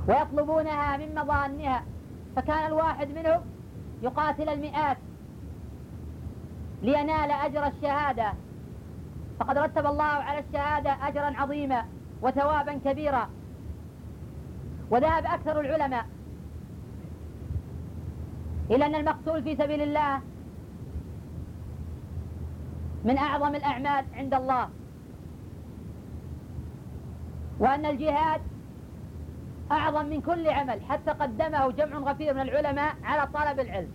ويطلبونها 0.08 0.96
من 0.96 1.14
مظانها 1.14 1.82
فكان 2.36 2.66
الواحد 2.66 3.08
منهم 3.08 3.40
يقاتل 4.02 4.48
المئات 4.48 4.96
لينال 6.82 7.30
أجر 7.30 7.66
الشهادة. 7.66 8.32
فقد 9.40 9.58
رتب 9.58 9.86
الله 9.86 10.04
على 10.04 10.38
الشهادة 10.38 11.08
أجرا 11.08 11.32
عظيما 11.36 11.84
وثوابا 12.22 12.80
كبيرا. 12.84 13.28
وذهب 14.90 15.24
أكثر 15.26 15.60
العلماء 15.60 16.06
إلى 18.70 18.86
أن 18.86 18.94
المقتول 18.94 19.42
في 19.42 19.56
سبيل 19.56 19.82
الله 19.82 20.20
من 23.04 23.18
أعظم 23.18 23.54
الأعمال 23.54 24.04
عند 24.14 24.34
الله. 24.34 24.68
وأن 27.58 27.86
الجهاد 27.86 28.40
أعظم 29.72 30.06
من 30.06 30.20
كل 30.20 30.48
عمل 30.48 30.80
حتى 30.88 31.10
قدمه 31.10 31.70
جمع 31.70 31.98
غفير 31.98 32.34
من 32.34 32.40
العلماء 32.40 32.94
على 33.04 33.26
طلب 33.26 33.60
العلم. 33.60 33.92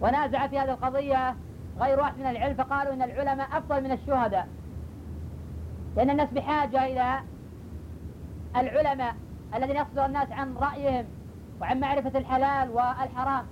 ونازع 0.00 0.46
في 0.46 0.58
هذه 0.58 0.72
القضية 0.72 1.36
غير 1.80 2.00
واحد 2.00 2.18
من 2.18 2.26
العلم 2.26 2.54
فقالوا 2.54 2.92
إن 2.92 3.02
العلماء 3.02 3.48
أفضل 3.52 3.84
من 3.84 3.92
الشهداء. 3.92 4.48
لأن 5.96 6.10
الناس 6.10 6.28
بحاجة 6.30 6.86
إلى 6.86 7.20
العلماء 8.56 9.14
الذين 9.54 9.76
يصدر 9.76 10.06
الناس 10.06 10.32
عن 10.32 10.56
رأيهم 10.56 11.04
وعن 11.60 11.80
معرفة 11.80 12.18
الحلال 12.18 12.70
والحرام. 12.70 13.44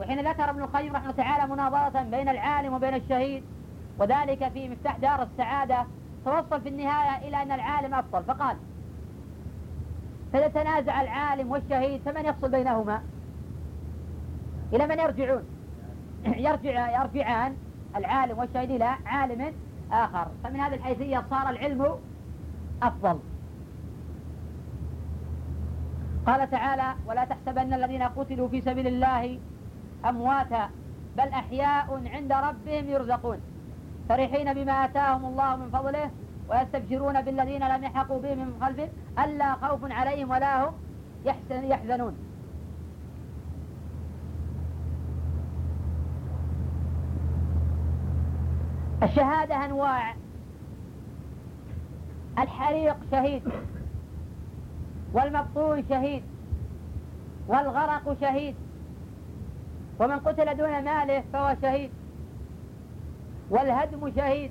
وحين 0.00 0.28
ذكر 0.28 0.50
ابن 0.50 0.62
القيم 0.62 0.96
رحمه 0.96 1.12
تعالى 1.12 1.52
مناظرة 1.52 2.02
بين 2.02 2.28
العالم 2.28 2.74
وبين 2.74 2.94
الشهيد 2.94 3.44
وذلك 3.98 4.48
في 4.48 4.68
مفتاح 4.68 4.96
دار 4.96 5.22
السعادة 5.22 5.86
توصل 6.24 6.60
في 6.60 6.68
النهاية 6.68 7.28
إلى 7.28 7.42
أن 7.42 7.52
العالم 7.52 7.94
أفضل. 7.94 8.24
فقال 8.24 8.56
فإذا 10.32 10.48
تنازع 10.48 11.00
العالم 11.02 11.50
والشهيد 11.50 12.00
فمن 12.04 12.24
يفصل 12.24 12.50
بينهما؟ 12.50 13.02
إلى 14.72 14.86
من 14.86 14.98
يرجعون؟ 14.98 15.42
يرجع 16.26 17.02
يرجعان 17.02 17.56
العالم 17.96 18.38
والشهيد 18.38 18.70
إلى 18.70 18.94
عالم 19.06 19.52
آخر. 19.92 20.26
فمن 20.44 20.60
هذه 20.60 20.74
الحيثية 20.74 21.24
صار 21.30 21.50
العلم 21.50 21.98
أفضل. 22.82 23.18
قال 26.26 26.50
تعالى 26.50 26.94
ولا 27.06 27.24
تحسبن 27.24 27.74
الذين 27.74 28.02
قتلوا 28.02 28.48
في 28.48 28.60
سبيل 28.60 28.86
الله 28.86 29.38
أمواتا 30.08 30.70
بل 31.16 31.28
أحياء 31.28 32.02
عند 32.14 32.32
ربهم 32.32 32.88
يرزقون. 32.88 33.40
فرحين 34.08 34.54
بما 34.54 34.72
آتاهم 34.72 35.24
الله 35.24 35.56
من 35.56 35.70
فضله 35.70 36.10
ويستبشرون 36.48 37.22
بالذين 37.22 37.68
لم 37.68 37.84
يحقوا 37.84 38.20
بهم 38.20 38.38
من 38.38 38.54
خلفهم 38.60 38.88
ألا 39.18 39.54
خوف 39.54 39.92
عليهم 39.92 40.30
ولا 40.30 40.68
هم 40.68 40.72
يحزنون. 41.50 42.16
الشهادة 49.02 49.64
أنواع. 49.64 50.14
الحريق 52.38 52.96
شهيد. 53.10 53.42
والمبطون 55.12 55.84
شهيد. 55.88 56.22
والغرق 57.48 58.20
شهيد. 58.20 58.54
ومن 60.00 60.18
قتل 60.18 60.56
دون 60.56 60.84
ماله 60.84 61.22
فهو 61.32 61.56
شهيد. 61.62 61.90
والهدم 63.50 64.12
شهيد. 64.16 64.50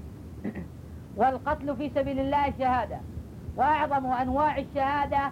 والقتل 1.15 1.75
في 1.75 1.91
سبيل 1.95 2.19
الله 2.19 2.53
شهادة. 2.59 2.97
وأعظم 3.55 4.05
أنواع 4.05 4.57
الشهادة 4.57 5.31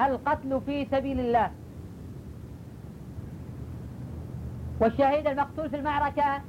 القتل 0.00 0.60
في 0.66 0.86
سبيل 0.90 1.20
الله. 1.20 1.50
والشهيد 4.80 5.26
المقتول 5.26 5.70
في 5.70 5.76
المعركة 5.76 6.40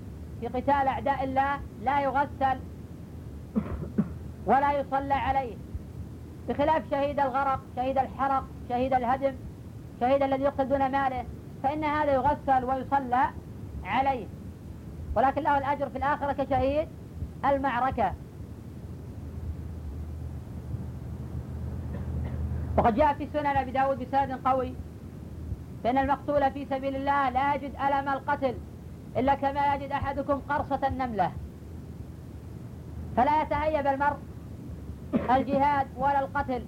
في 0.41 0.47
قتال 0.47 0.71
أعداء 0.71 1.23
الله 1.23 1.59
لا 1.83 2.01
يغسل 2.01 2.59
ولا 4.45 4.79
يصلى 4.79 5.13
عليه. 5.13 5.55
بخلاف 6.49 6.83
شهيد 6.91 7.19
الغرق 7.19 7.59
شهيد 7.75 7.97
الحرق 7.97 8.43
شهيد 8.69 8.93
الهدم 8.93 9.33
شهيد 9.99 10.23
الذي 10.23 10.43
يقتل 10.43 10.69
دون 10.69 10.91
ماله 10.91 11.25
فإن 11.63 11.83
هذا 11.83 12.13
يغسل 12.13 12.65
ويصلى 12.65 13.29
عليه. 13.83 14.25
ولكن 15.15 15.41
له 15.41 15.57
الأجر 15.57 15.89
في 15.89 15.97
الآخرة 15.97 16.33
كشهيد 16.33 16.87
المعركة. 17.45 18.13
وقد 22.77 22.95
جاء 22.95 23.13
في 23.13 23.27
سنن 23.33 23.45
أبي 23.45 23.71
داود 23.71 23.99
بسند 23.99 24.39
قوي. 24.45 24.73
فإن 25.83 25.97
المقتول 25.97 26.51
في 26.51 26.65
سبيل 26.65 26.95
الله 26.95 27.29
لا 27.29 27.55
يجد 27.55 27.71
ألم 27.75 28.09
القتل 28.09 28.55
إلا 29.17 29.35
كما 29.35 29.75
يجد 29.75 29.91
أحدكم 29.91 30.41
قرصة 30.49 30.87
النملة. 30.87 31.31
فلا 33.17 33.41
يتهيب 33.41 33.87
المرء 33.87 34.17
الجهاد 35.13 35.87
ولا 35.97 36.19
القتل. 36.19 36.65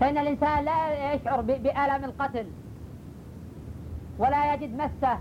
فإن 0.00 0.18
الإنسان 0.18 0.64
لا 0.64 1.12
يشعر 1.14 1.40
بألم 1.40 2.04
القتل 2.04 2.46
ولا 4.18 4.54
يجد 4.54 4.74
مسه 4.74 5.18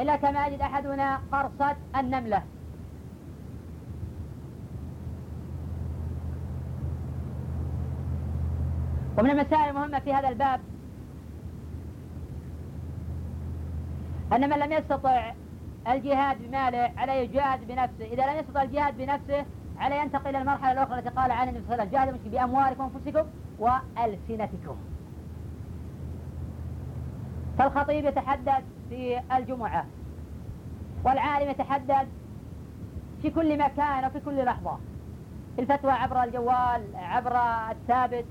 إلا 0.00 0.16
كما 0.16 0.46
يجد 0.46 0.60
أحدنا 0.60 1.20
قرصة 1.32 1.76
النملة. 1.96 2.42
ومن 9.18 9.30
المسائل 9.30 9.70
المهمة 9.70 9.98
في 9.98 10.12
هذا 10.14 10.28
الباب 10.28 10.60
أن 14.32 14.50
من 14.50 14.58
لم 14.58 14.72
يستطع 14.72 15.32
الجهاد 15.88 16.42
بماله 16.42 16.92
عليه 16.96 17.12
يجاهد 17.12 17.68
بنفسه. 17.68 18.04
إذا 18.04 18.32
لم 18.32 18.38
يستطع 18.38 18.62
الجهاد 18.62 18.96
بنفسه 18.96 19.44
عليه 19.78 19.96
ينتقل 19.96 20.30
إلى 20.30 20.38
المرحلة 20.38 20.72
الأخرى 20.72 20.98
التي 20.98 21.08
قال 21.08 21.30
عنها 21.30 21.50
النبي 21.50 21.64
صلى 21.68 21.82
الله 21.82 21.98
عليه 21.98 22.12
وسلم 22.12 22.22
جاهدوا 22.22 22.46
بأموالكم 22.46 22.90
وأنفسكم 22.94 23.26
وألسنتكم. 23.58 24.76
فالخطيب 27.58 28.04
يتحدث 28.04 28.62
في 28.88 29.20
الجمعة 29.36 29.84
والعالم 31.04 31.50
يتحدث 31.50 32.06
في 33.22 33.30
كل 33.30 33.58
مكان 33.58 34.04
وفي 34.04 34.20
كل 34.20 34.44
لحظة. 34.44 34.78
الفتوى 35.58 35.92
عبر 35.92 36.22
الجوال 36.22 36.82
عبر 36.94 37.36
الثابت 37.70 38.24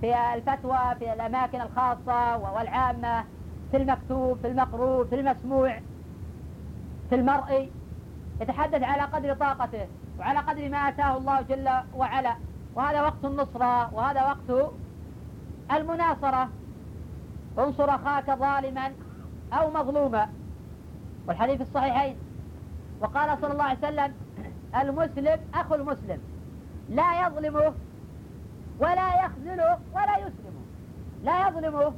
في 0.00 0.34
الفتوى 0.34 0.94
في 0.98 1.12
الأماكن 1.12 1.60
الخاصة 1.60 2.36
والعامة 2.36 3.24
في 3.70 3.76
المكتوب 3.76 4.38
في 4.42 4.46
المقروء 4.48 5.04
في 5.04 5.14
المسموع 5.14 5.80
في 7.08 7.14
المرئي 7.14 7.70
يتحدث 8.40 8.82
على 8.82 9.02
قدر 9.02 9.34
طاقته 9.34 9.86
وعلى 10.18 10.38
قدر 10.38 10.68
ما 10.68 10.78
آتاه 10.78 11.16
الله 11.16 11.40
جل 11.40 11.68
وعلا. 11.96 12.36
وهذا 12.74 13.02
وقت 13.02 13.24
النصرة 13.24 13.94
وهذا 13.94 14.22
وقت 14.22 14.72
المناصرة. 15.72 16.48
انصر 17.58 17.94
أخاك 17.94 18.30
ظالما 18.30 18.92
أو 19.52 19.70
مظلوما. 19.70 20.28
والحديث 21.28 21.60
الصحيحين. 21.60 22.16
وقال 23.00 23.38
صلى 23.40 23.52
الله 23.52 23.64
عليه 23.64 23.78
وسلم 23.78 24.14
المسلم 24.80 25.40
أخو 25.54 25.74
المسلم. 25.74 26.18
لا 26.88 27.26
يظلمه 27.26 27.74
ولا 28.78 29.24
يخذله 29.24 29.78
ولا 29.94 30.18
يسلمه. 30.18 30.64
لا 31.22 31.48
يظلمه 31.48 31.92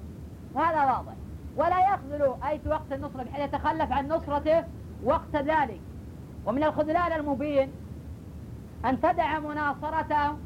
وهذا 0.55 0.85
واضح. 0.85 1.13
ولا 1.57 1.95
يخذله 1.95 2.39
أي 2.49 2.59
في 2.59 2.69
وقت 2.69 2.93
النصرة 2.93 3.23
بحيث 3.23 3.45
يتخلف 3.45 3.93
عن 3.93 4.09
نصرته 4.09 4.65
وقت 5.05 5.37
ذلك. 5.37 5.81
ومن 6.47 6.65
الخذلان 6.65 7.13
المبين 7.13 7.73
أن 8.85 9.01
تدع 9.01 9.39
مناصرته 9.39 10.37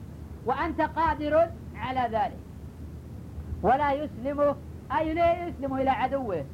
وأنت 0.47 0.81
قادر 0.81 1.51
على 1.77 2.01
ذلك. 2.01 2.39
ولا 3.63 3.93
يسلمه 3.93 4.57
أي 4.99 5.15
لا 5.15 5.49
يسلمه 5.49 5.83
إلى 5.83 5.91
عدوه. 5.91 6.45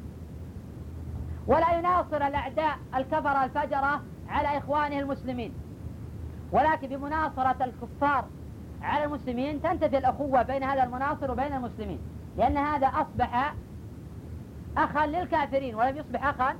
ولا 1.47 1.77
يناصر 1.77 2.27
الأعداء 2.27 2.77
الكفرة 2.95 3.43
الفجرة 3.43 4.01
على 4.29 4.57
إخوانه 4.57 4.99
المسلمين. 4.99 5.53
ولكن 6.51 6.87
بمناصرة 6.87 7.65
الكفار 7.65 8.25
على 8.81 9.03
المسلمين 9.03 9.61
تنتفي 9.61 9.97
الأخوة 9.97 10.41
بين 10.41 10.63
هذا 10.63 10.83
المناصر 10.83 11.31
وبين 11.31 11.53
المسلمين. 11.53 11.99
لأن 12.37 12.57
هذا 12.57 12.87
أصبح 12.87 13.53
أخا 14.77 15.07
للكافرين 15.07 15.75
ولم 15.75 15.97
يصبح 15.97 16.25
أخا 16.25 16.55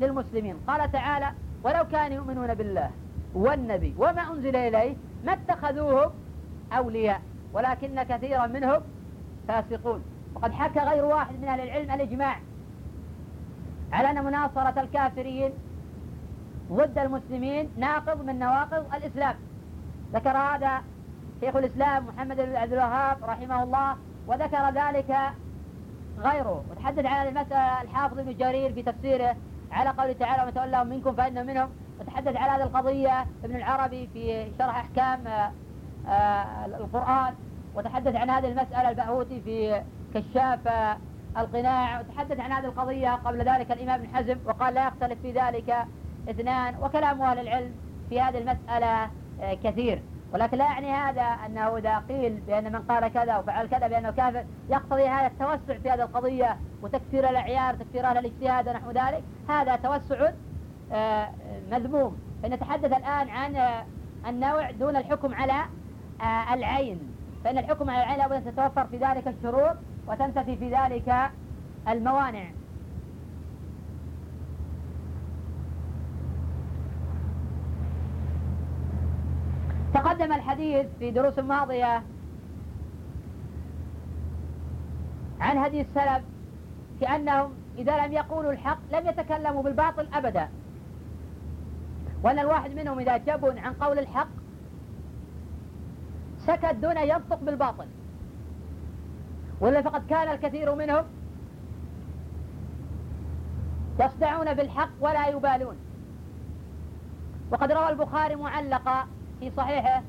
للمسلمين. 0.00 0.56
قال 0.66 0.92
تعالى 0.92 1.32
ولو 1.64 1.84
كانوا 1.84 2.16
يؤمنون 2.16 2.54
بالله 2.54 2.90
والنبي 3.34 3.94
وما 3.98 4.32
أنزل 4.32 4.56
إليه 4.56 4.96
ما 5.24 5.32
اتخذوهم 5.32 6.10
أولياء 6.72 7.22
ولكن 7.52 8.02
كثيرا 8.02 8.46
منهم 8.46 8.80
فاسقون. 9.48 10.13
وقد 10.34 10.52
حكى 10.52 10.80
غير 10.80 11.04
واحد 11.04 11.34
من 11.42 11.48
أهل 11.48 11.60
العلم 11.60 11.90
الإجماع 11.90 12.36
على 13.92 14.10
أن 14.10 14.24
مناصرة 14.24 14.80
الكافرين 14.80 15.52
ضد 16.72 16.98
المسلمين 16.98 17.70
ناقض 17.76 18.24
من 18.24 18.38
نواقض 18.38 18.94
الإسلام. 18.94 19.34
ذكر 20.12 20.30
هذا 20.30 20.82
شيخ 21.40 21.56
الإسلام 21.56 22.06
محمد 22.06 22.36
بن 22.36 22.56
عبد 22.56 22.72
الوهاب 22.72 23.16
رحمه 23.22 23.62
الله 23.62 23.96
وذكر 24.26 24.70
ذلك 24.70 25.16
غيره. 26.18 26.64
وتحدث 26.70 27.06
عن 27.06 27.26
المسألة 27.26 27.82
الحافظ 27.82 28.18
ابن 28.18 28.36
جرير 28.36 28.72
في 28.72 28.82
تفسيره 28.82 29.36
على 29.72 29.90
قوله 29.90 30.12
تعالى 30.12 30.42
ومن 30.42 30.54
تولهم 30.54 30.86
منكم 30.86 31.14
فإنه 31.14 31.42
منهم. 31.42 31.68
وتحدث 32.00 32.36
على 32.36 32.50
هذه 32.50 32.66
القضية 32.66 33.26
ابن 33.44 33.56
العربي 33.56 34.08
في 34.12 34.46
شرح 34.58 34.76
أحكام 34.76 35.26
آه، 35.26 35.50
آه، 36.08 36.66
القرآن. 36.66 37.34
وتحدث 37.74 38.16
عن 38.16 38.30
هذه 38.30 38.48
المسألة 38.48 38.90
البهوتي 38.90 39.40
في 39.40 39.82
كشاف 40.14 40.68
آه، 40.68 40.96
القناع 41.36 42.00
وتحدث 42.00 42.40
عن 42.40 42.52
هذه 42.52 42.64
القضية 42.64 43.10
قبل 43.10 43.38
ذلك 43.38 43.72
الإمام 43.72 44.00
ابن 44.00 44.16
حزم 44.16 44.38
وقال 44.44 44.74
لا 44.74 44.86
يختلف 44.86 45.20
في 45.22 45.32
ذلك 45.32 45.74
اثنان 46.30 46.74
وكلام 46.82 47.22
أهل 47.22 47.38
العلم 47.38 47.72
في 48.08 48.20
هذه 48.20 48.38
المسألة 48.38 49.10
كثير. 49.64 50.02
ولكن 50.34 50.58
لا 50.58 50.64
يعني 50.64 50.90
هذا 50.92 51.22
أنه 51.22 51.76
إذا 51.76 51.98
قيل 51.98 52.40
بأن 52.46 52.72
من 52.72 52.82
قال 52.82 53.08
كذا 53.08 53.36
وفعل 53.36 53.66
كذا 53.66 53.86
بأنه 53.88 54.10
كافر 54.10 54.44
يقتضي 54.70 55.08
هذا 55.08 55.26
التوسع 55.26 55.78
في 55.82 55.90
هذه 55.90 56.02
القضية 56.02 56.56
وتكفير 56.82 57.30
الأعيار 57.30 57.74
تكفير 57.74 58.06
أهل 58.06 58.18
الاجتهاد 58.18 58.68
ونحو 58.68 58.90
ذلك. 58.90 59.22
هذا 59.48 59.76
توسع 59.76 60.30
آه، 60.92 61.28
مذموم. 61.70 62.18
فنتحدث 62.42 62.92
الآن 62.92 63.28
عن 63.28 63.56
آه، 63.56 63.84
النوع 64.26 64.70
دون 64.70 64.96
الحكم 64.96 65.34
على 65.34 65.64
آه، 66.20 66.54
العين. 66.54 67.00
فإن 67.44 67.58
الحكم 67.58 67.90
على 67.90 68.02
العين 68.02 68.18
لابد 68.18 68.32
أن 68.32 68.44
تتوفر 68.44 68.86
في 68.86 68.96
ذلك 68.96 69.28
الشروط. 69.28 69.76
وتنتفي 70.08 70.56
في 70.56 70.70
ذلك 70.70 71.30
الموانع. 71.88 72.44
تقدم 79.94 80.32
الحديث 80.32 80.86
في 80.98 81.10
دروس 81.10 81.38
ماضية 81.38 82.02
عن 85.40 85.58
هدي 85.58 85.80
السلف 85.80 86.22
كأنهم 87.00 87.52
إذا 87.78 88.06
لم 88.06 88.12
يقولوا 88.12 88.52
الحق 88.52 88.78
لم 88.92 89.06
يتكلموا 89.06 89.62
بالباطل 89.62 90.08
أبدا. 90.14 90.48
وأن 92.22 92.38
الواحد 92.38 92.70
منهم 92.70 92.98
إذا 92.98 93.16
جبن 93.16 93.58
عن 93.58 93.72
قول 93.72 93.98
الحق 93.98 94.28
سكت 96.38 96.74
دون 96.74 96.96
ينطق 96.96 97.40
بالباطل. 97.42 97.86
ولا 99.60 99.82
فقد 99.82 100.06
كان 100.06 100.32
الكثير 100.32 100.74
منهم 100.74 101.04
يصدعون 104.00 104.54
بالحق 104.54 104.90
ولا 105.00 105.28
يبالون. 105.28 105.76
وقد 107.50 107.72
روى 107.72 107.88
البخاري 107.88 108.36
معلقا 108.36 109.06
في 109.40 109.50
صحيحه 109.56 110.02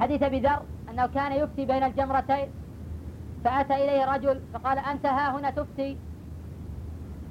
حديث 0.00 0.22
أبي 0.22 0.40
ذر 0.40 0.62
أنه 0.90 1.06
كان 1.06 1.32
يفتي 1.32 1.64
بين 1.66 1.82
الجمرتين 1.82 2.48
فأتى 3.44 3.74
إليه 3.74 4.14
رجل 4.14 4.40
فقال 4.54 4.78
أنت 4.78 5.06
ها 5.06 5.38
هنا 5.38 5.50
تفتي؟ 5.50 5.96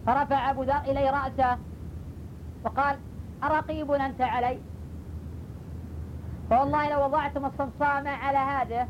فرفع 0.06 0.50
أبو 0.50 0.64
ذر 0.64 0.78
إليه 0.78 1.10
رأسه 1.10 1.58
فقال 2.64 2.98
أرقيب 3.44 3.92
أنت 3.92 4.22
علي؟ 4.22 4.60
فوالله 6.50 6.90
لو 6.90 7.06
وضعتم 7.06 7.46
الصمصام 7.46 8.08
على 8.08 8.38
هذا 8.38 8.88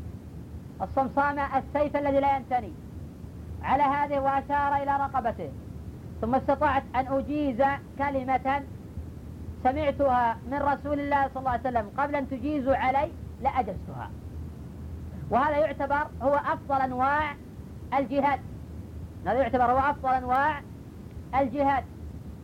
الصمصام 0.82 1.38
السيف 1.38 1.96
الذي 1.96 2.20
لا 2.20 2.36
ينتني. 2.36 2.72
على 3.62 3.82
هذه 3.82 4.18
وأشار 4.18 4.82
إلى 4.82 4.96
رقبته. 4.96 5.50
ثم 6.20 6.34
استطعت 6.34 6.82
أن 6.94 7.06
أجيز 7.06 7.62
كلمة 7.98 8.62
سمعتها 9.64 10.36
من 10.50 10.58
رسول 10.58 11.00
الله 11.00 11.28
صلى 11.28 11.36
الله 11.36 11.50
عليه 11.50 11.60
وسلم. 11.60 11.90
قبل 11.98 12.14
أن 12.16 12.30
تجيزوا 12.30 12.76
علي 12.76 13.10
لأجزتها. 13.42 14.10
وهذا 15.30 15.56
يعتبر 15.56 16.06
هو 16.22 16.34
أفضل 16.34 16.80
أنواع 16.80 17.34
الجهاد. 17.98 18.40
هذا 19.26 19.38
يعتبر 19.38 19.64
هو 19.64 19.78
أفضل 19.78 20.08
أنواع 20.08 20.60
الجهاد. 21.34 21.84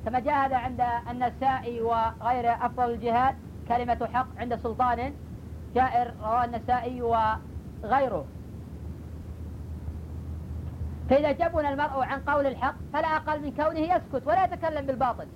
كما 0.05 0.21
جاء 0.21 0.47
هذا 0.47 0.57
عند 0.57 0.85
النسائي 1.11 1.81
وغيره. 1.81 2.67
أفضل 2.67 2.91
الجهاد 2.91 3.35
كلمة 3.69 4.09
حق 4.15 4.27
عند 4.39 4.57
سلطان 4.57 5.13
جائر 5.75 6.15
رواه 6.23 6.45
النسائي 6.45 7.03
وغيره 7.85 8.25
فإذا 11.11 11.33
جبن 11.33 11.67
المرء 11.67 12.03
عن 12.03 12.21
قول 12.21 12.47
الحق 12.47 12.75
فلا 12.93 13.07
أقل 13.17 13.43
من 13.43 13.53
كونه 13.53 13.81
يسكت 13.81 14.27
ولا 14.27 14.45
يتكلم 14.45 14.87
بالباطل 14.87 15.27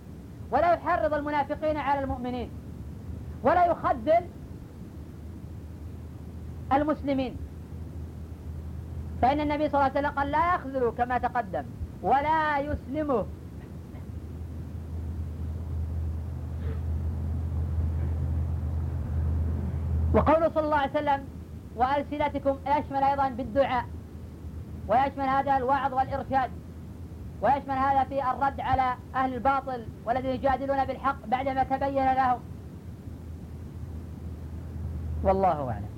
ولا 0.51 0.73
يحرض 0.73 1.15
المنافقين 1.15 1.77
على 1.77 2.01
المؤمنين 2.01 2.51
ولا 3.43 3.67
يخذل 3.67 4.27
المسلمين. 6.73 7.37
فإن 9.23 9.41
النبي 9.41 9.69
صلى 9.69 9.81
الله 9.81 9.91
عليه 9.91 10.01
وسلم 10.01 10.19
قال 10.19 10.31
لا 10.31 10.55
يخذلوا 10.55 10.93
كما 10.93 11.19
تقدم 11.19 11.65
ولا 12.03 12.59
يسلمه 12.59 13.27
وقوله 20.15 20.49
صلى 20.49 20.65
الله 20.65 20.77
عليه 20.77 20.91
وسلم 20.91 21.25
وألسنتكم 21.77 22.57
يشمل 22.67 23.03
أيضا 23.03 23.29
بالدعاء 23.29 23.85
ويشمل 24.89 25.25
هذا 25.25 25.57
الوعظ 25.57 25.95
والإرشاد 25.95 26.51
ويشمل 27.43 27.71
هذا 27.71 28.05
في 28.05 28.31
الرد 28.31 28.61
على 28.61 28.95
أهل 29.15 29.35
الباطل 29.35 29.87
والذين 30.07 30.31
يجادلون 30.31 30.85
بالحق 30.85 31.27
بعدما 31.27 31.63
تبين 31.63 32.13
لهم. 32.13 32.39
والله 35.23 35.71
أعلم. 35.71 35.91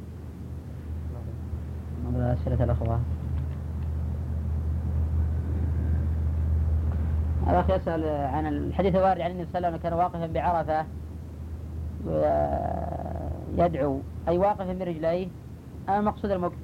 أسئلة 2.16 2.64
الأخوة. 2.64 3.00
الأخ 7.48 7.70
يسأل 7.70 8.04
عن 8.34 8.46
الحديث 8.46 8.94
الوارد 8.94 9.20
عن 9.20 9.30
النبي 9.30 9.46
صلى 9.52 9.58
الله 9.58 9.68
عليه 9.68 9.78
وسلم 9.78 9.82
كان 9.82 9.92
واقفا 9.92 10.26
بعرفة 10.26 10.86
يدعو 13.56 14.00
أي 14.28 14.38
واقفا 14.38 14.72
برجليه 14.72 15.28
المقصود 15.88 16.30
المكت 16.30 16.56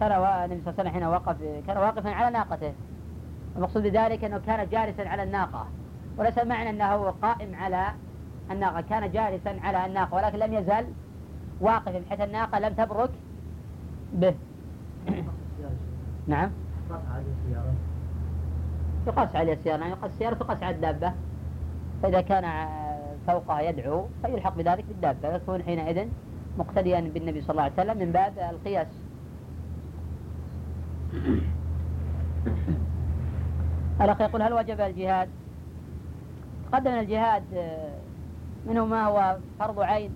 كان 0.00 0.12
النبي 0.12 0.62
صلى 0.62 0.70
الله 0.70 0.74
عليه 0.78 0.80
وسلم 0.80 0.88
حين 0.88 1.04
وقف 1.04 1.36
كان 1.66 1.76
واقفا 1.76 2.10
على 2.10 2.30
ناقته. 2.30 2.72
المقصود 3.56 3.82
بذلك 3.82 4.24
أنه 4.24 4.38
كان 4.38 4.68
جالسا 4.68 5.02
على 5.02 5.22
الناقة. 5.22 5.66
وليس 6.18 6.38
معنى 6.38 6.70
أنه 6.70 7.10
قائم 7.10 7.54
على 7.54 7.86
الناقة. 8.50 8.80
كان 8.80 9.12
جالسا 9.12 9.56
على 9.62 9.86
الناقة 9.86 10.14
ولكن 10.14 10.38
لم 10.38 10.54
يزل 10.54 10.86
واقفا 11.60 11.98
بحيث 11.98 12.20
الناقة 12.20 12.58
لم 12.58 12.74
تبرك 12.74 13.10
به. 14.12 14.34
نعم. 16.26 16.50
يقاس 19.06 19.36
عليه 19.36 19.52
السيارة. 19.52 19.78
يعني 19.80 19.92
يقاس 19.92 20.10
السيارة 20.10 20.34
تقاس 20.34 20.62
على 20.62 20.76
الدابة. 20.76 21.12
فإذا 22.02 22.20
كان 22.20 22.68
فوقها 23.26 23.60
يدعو 23.60 24.06
فيلحق 24.22 24.56
بذلك 24.56 24.84
بالدابة. 24.88 25.34
يكون 25.34 25.62
حينئذ 25.62 26.08
مقتديا 26.58 27.00
بالنبي 27.00 27.40
صلى 27.40 27.50
الله 27.50 27.62
عليه 27.62 27.72
وسلم 27.72 27.98
من 27.98 28.12
باب 28.12 28.38
القياس. 28.38 28.86
الأخ 34.00 34.20
يقول 34.20 34.42
هل 34.42 34.52
وجب 34.52 34.80
الجهاد؟ 34.80 35.28
تقدم 36.72 36.90
الجهاد 36.90 37.42
منه 38.66 38.86
ما 38.86 39.06
هو 39.06 39.36
فرض 39.58 39.80
عين 39.80 40.10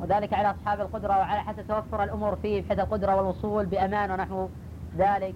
وذلك 0.00 0.32
على 0.32 0.50
أصحاب 0.50 0.80
القدرة 0.80 1.18
وعلى 1.18 1.40
حسب 1.40 1.66
توفر 1.68 2.04
الأمور 2.04 2.36
فيه 2.36 2.62
بحيث 2.62 2.78
القدرة 2.78 3.16
والوصول 3.16 3.66
بأمان 3.66 4.10
ونحو 4.10 4.48
ذلك. 4.96 5.34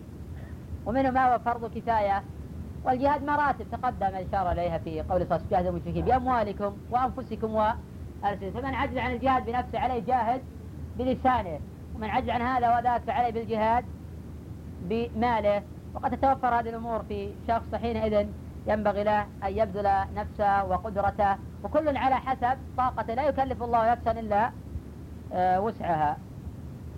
ومنه 0.86 1.10
ما 1.10 1.34
هو 1.34 1.38
فرض 1.38 1.74
كفاية؟ 1.74 2.22
والجهاد 2.84 3.24
مراتب 3.24 3.66
تقدم 3.72 4.06
الإشارة 4.06 4.52
إليها 4.52 4.78
في 4.78 5.02
قول 5.02 5.26
صلى 5.26 5.36
الله 5.36 5.56
عليه 5.58 5.70
وسلم 5.70 6.04
بأموالكم 6.04 6.76
وأنفسكم 6.90 7.54
وألسنتكم 8.24 8.60
فمن 8.60 8.74
عجز 8.74 8.96
عن 8.96 9.12
الجهاد 9.12 9.46
بنفسه 9.46 9.78
عليه 9.78 10.02
جاهد 10.06 10.42
بلسانه 10.98 11.60
ومن 11.94 12.10
عجز 12.10 12.28
عن 12.28 12.42
هذا 12.42 12.76
وذاك 12.76 13.02
فعليه 13.02 13.30
بالجهاد 13.30 13.84
بماله. 14.82 15.62
وقد 15.94 16.10
تتوفر 16.10 16.48
هذه 16.48 16.68
الأمور 16.68 17.02
في 17.08 17.32
شخص 17.48 17.74
حينئذ 17.74 18.26
ينبغي 18.66 19.04
له 19.04 19.20
أن 19.20 19.28
يبذل 19.58 19.90
نفسه 20.14 20.64
وقدرته 20.64 21.36
وكل 21.64 21.96
على 21.96 22.14
حسب 22.14 22.58
طاقته. 22.76 23.14
لا 23.14 23.28
يكلف 23.28 23.62
الله 23.62 23.92
نفسا 23.92 24.10
إلا 24.10 24.50
آه، 25.32 25.60
وسعها. 25.60 26.16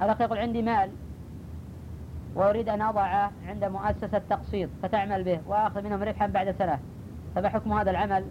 الأخ 0.03 0.21
يقول 0.21 0.39
عندي 0.39 0.63
مال 0.63 0.91
وأريد 2.35 2.69
أن 2.69 2.83
أضعه 2.83 3.31
عند 3.49 3.65
مؤسسة 3.65 4.23
تقسيط 4.31 4.71
فتعمل 4.83 5.25
به 5.25 5.41
وآخذ 5.47 5.83
منهم 5.83 6.03
ربحا 6.03 6.27
بعد 6.27 6.55
سنة. 6.59 6.79
فما 7.35 7.49
حكم 7.49 7.73
هذا 7.73 7.91
العمل؟ 7.91 8.25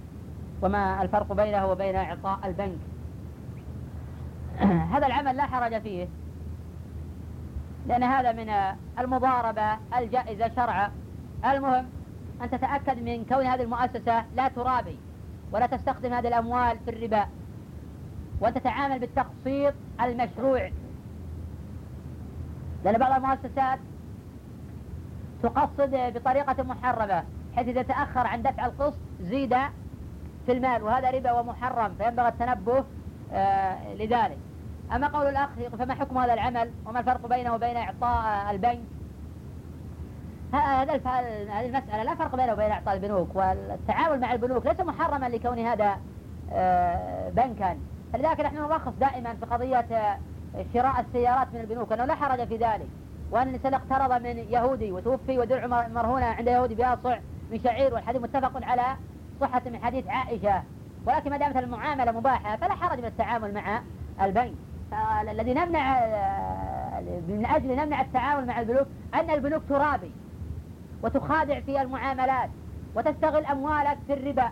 وما 0.62 1.02
الفرق 1.02 1.34
بينه 1.34 1.66
وبين 1.66 1.96
إعطاء 1.96 2.40
البنك. 2.46 2.78
هذا 4.94 5.08
العمل 5.08 5.38
لا 5.38 5.46
حرج 5.46 5.82
فيه 5.82 6.08
لأن 7.88 8.04
هذا 8.04 8.32
من 8.32 8.76
المضاربة 9.00 9.78
الجائزة 9.98 10.52
شرعا. 10.56 10.92
المهم 11.46 11.86
أن 12.42 12.50
تتأكد 12.52 13.02
من 13.02 13.26
كون 13.26 13.46
هذه 13.46 13.62
المؤسسة 13.62 14.26
لا 14.36 14.48
ترابي 14.48 14.98
ولا 15.52 15.66
تستخدم 15.66 16.14
هذه 16.14 16.28
الأموال 16.28 16.78
في 16.86 16.92
الربا 16.92 17.26
وأن 18.40 18.54
تتعامل 18.54 19.00
بالتقسيط 19.00 19.74
المشروع. 20.02 20.70
لأن 22.86 22.98
بعض 22.98 23.24
المؤسسات 23.24 23.80
تقصد 25.44 26.14
بطريقة 26.16 26.64
محرمة 26.64 27.24
حيث 27.56 27.68
إذا 27.68 27.82
تأخر 27.82 28.28
عن 28.28 28.42
دفع 28.42 28.66
القسط 28.66 29.00
زيد 29.22 29.56
في 30.46 30.52
المال 30.52 30.84
وهذا 30.84 31.12
ربا 31.12 31.32
ومحرم 31.32 31.96
فينبغي 31.98 32.28
التنبه 32.28 32.84
آه 33.34 33.94
لذلك. 33.94 34.38
أما 34.96 35.08
قول 35.08 35.28
الأخ 35.28 35.50
فما 35.80 35.94
حكم 35.94 36.18
هذا 36.18 36.34
العمل؟ 36.34 36.72
وما 36.86 37.00
الفرق 37.00 37.28
بينه 37.28 37.54
وبين 37.54 37.78
إعطاء 37.78 38.52
البنك؟ 38.52 38.80
هذا 40.54 40.94
هذه 40.94 41.66
المسألة 41.66 42.04
لا 42.04 42.16
فرق 42.16 42.36
بينه 42.36 42.54
وبين 42.54 42.72
إعطاء 42.72 42.94
البنوك 42.94 43.36
والتعامل 43.36 44.20
مع 44.20 44.34
البنوك 44.34 44.66
ليس 44.66 44.80
محرما 44.80 45.30
لكون 45.30 45.60
هذا 45.60 45.98
آه، 46.54 47.30
بنكا. 47.30 47.78
فلذلك 48.14 48.40
نحن 48.40 48.56
نرخص 48.56 48.92
دائما 49.00 49.34
في 49.34 49.46
قضية 49.46 49.78
آه، 49.92 50.18
شراء 50.74 51.00
السيارات 51.00 51.48
من 51.54 51.60
البنوك 51.60 51.92
أنه 51.92 52.06
لا 52.06 52.16
حرج 52.16 52.48
في 52.48 52.58
ذلك. 52.58 52.88
وأن 53.32 53.48
الإنسان 53.48 53.74
اقترض 53.74 54.22
من 54.22 54.38
يهودي 54.38 54.92
وتوفي 54.92 55.40
ودرع 55.40 55.88
مرهونة 55.88 56.26
عند 56.26 56.48
يهودي 56.48 56.76
بها 56.76 56.98
صع 57.04 57.18
من 57.52 57.60
شعير 57.64 57.94
والحديث 57.94 58.22
متفق 58.22 58.52
على 58.64 58.96
صحة 59.42 59.62
من 59.66 59.80
حديث 59.84 60.08
عائشة 60.08 60.64
ولكن 61.06 61.30
ما 61.30 61.38
دامت 61.38 61.58
المعاملة 61.58 62.12
مباحة 62.12 62.56
فلا 62.56 62.74
حرج 62.74 63.00
من 63.00 63.06
التعامل 63.06 63.54
مع 63.54 63.82
البنك 64.22 64.54
الذي 65.32 65.54
نمنع 65.54 66.00
من 67.28 67.46
أجل 67.46 67.76
نمنع 67.76 68.02
التعامل 68.02 68.48
مع 68.48 68.60
البنوك 68.60 68.88
أن 69.14 69.30
البنوك 69.30 69.62
ترابي 69.70 70.12
وتخادع 71.04 71.60
في 71.60 71.82
المعاملات 71.82 72.50
وتستغل 72.96 73.46
أموالك 73.46 73.98
في 74.08 74.14
الربا. 74.14 74.52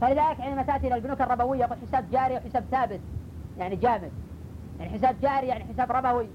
فلذلك 0.00 0.40
عندما 0.40 0.62
تأتي 0.62 0.86
إلى 0.86 0.94
البنوك 0.94 1.20
الربوية 1.20 1.60
يقول 1.60 1.78
حساب 1.88 2.10
جاري 2.10 2.34
وحساب 2.34 2.64
ثابت. 2.70 3.00
يعني 3.58 3.76
جامد. 3.76 4.12
يعني 4.80 4.98
حساب 4.98 5.16
جاري 5.22 5.46
يعني 5.46 5.64
حساب 5.64 5.92
ربوي. 5.92 6.26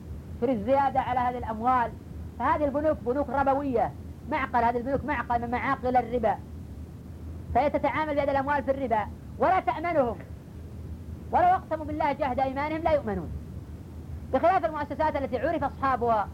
تريد 0.42 0.66
زيادة 0.66 1.00
على 1.00 1.20
هذه 1.20 1.38
الأموال. 1.38 1.92
فهذه 2.40 2.66
البنوك 2.66 2.98
بنوك 3.06 3.30
ربوية. 3.30 3.92
معقل 4.32 4.64
هذه 4.64 4.78
البنوك 4.78 5.06
معقل 5.06 5.42
من 5.42 5.52
معاقل 5.52 5.98
الربا. 5.98 6.38
فهي 7.56 7.70
تتعامل 7.70 8.16
بهذه 8.16 8.32
الأموال 8.32 8.64
في 8.64 8.72
الربا 8.72 9.08
ولا 9.40 9.60
تأمنهم 9.60 10.18
ولو 11.32 11.44
اقسموا 11.44 11.86
بالله 11.86 12.12
جهد 12.12 12.40
أيمانهم 12.40 12.82
لا 12.82 12.92
يؤمنون. 12.92 13.32
بخلاف 14.34 14.66
المؤسسات 14.66 15.16
التي 15.16 15.40
عرف 15.40 15.64
أصحابها 15.64 16.28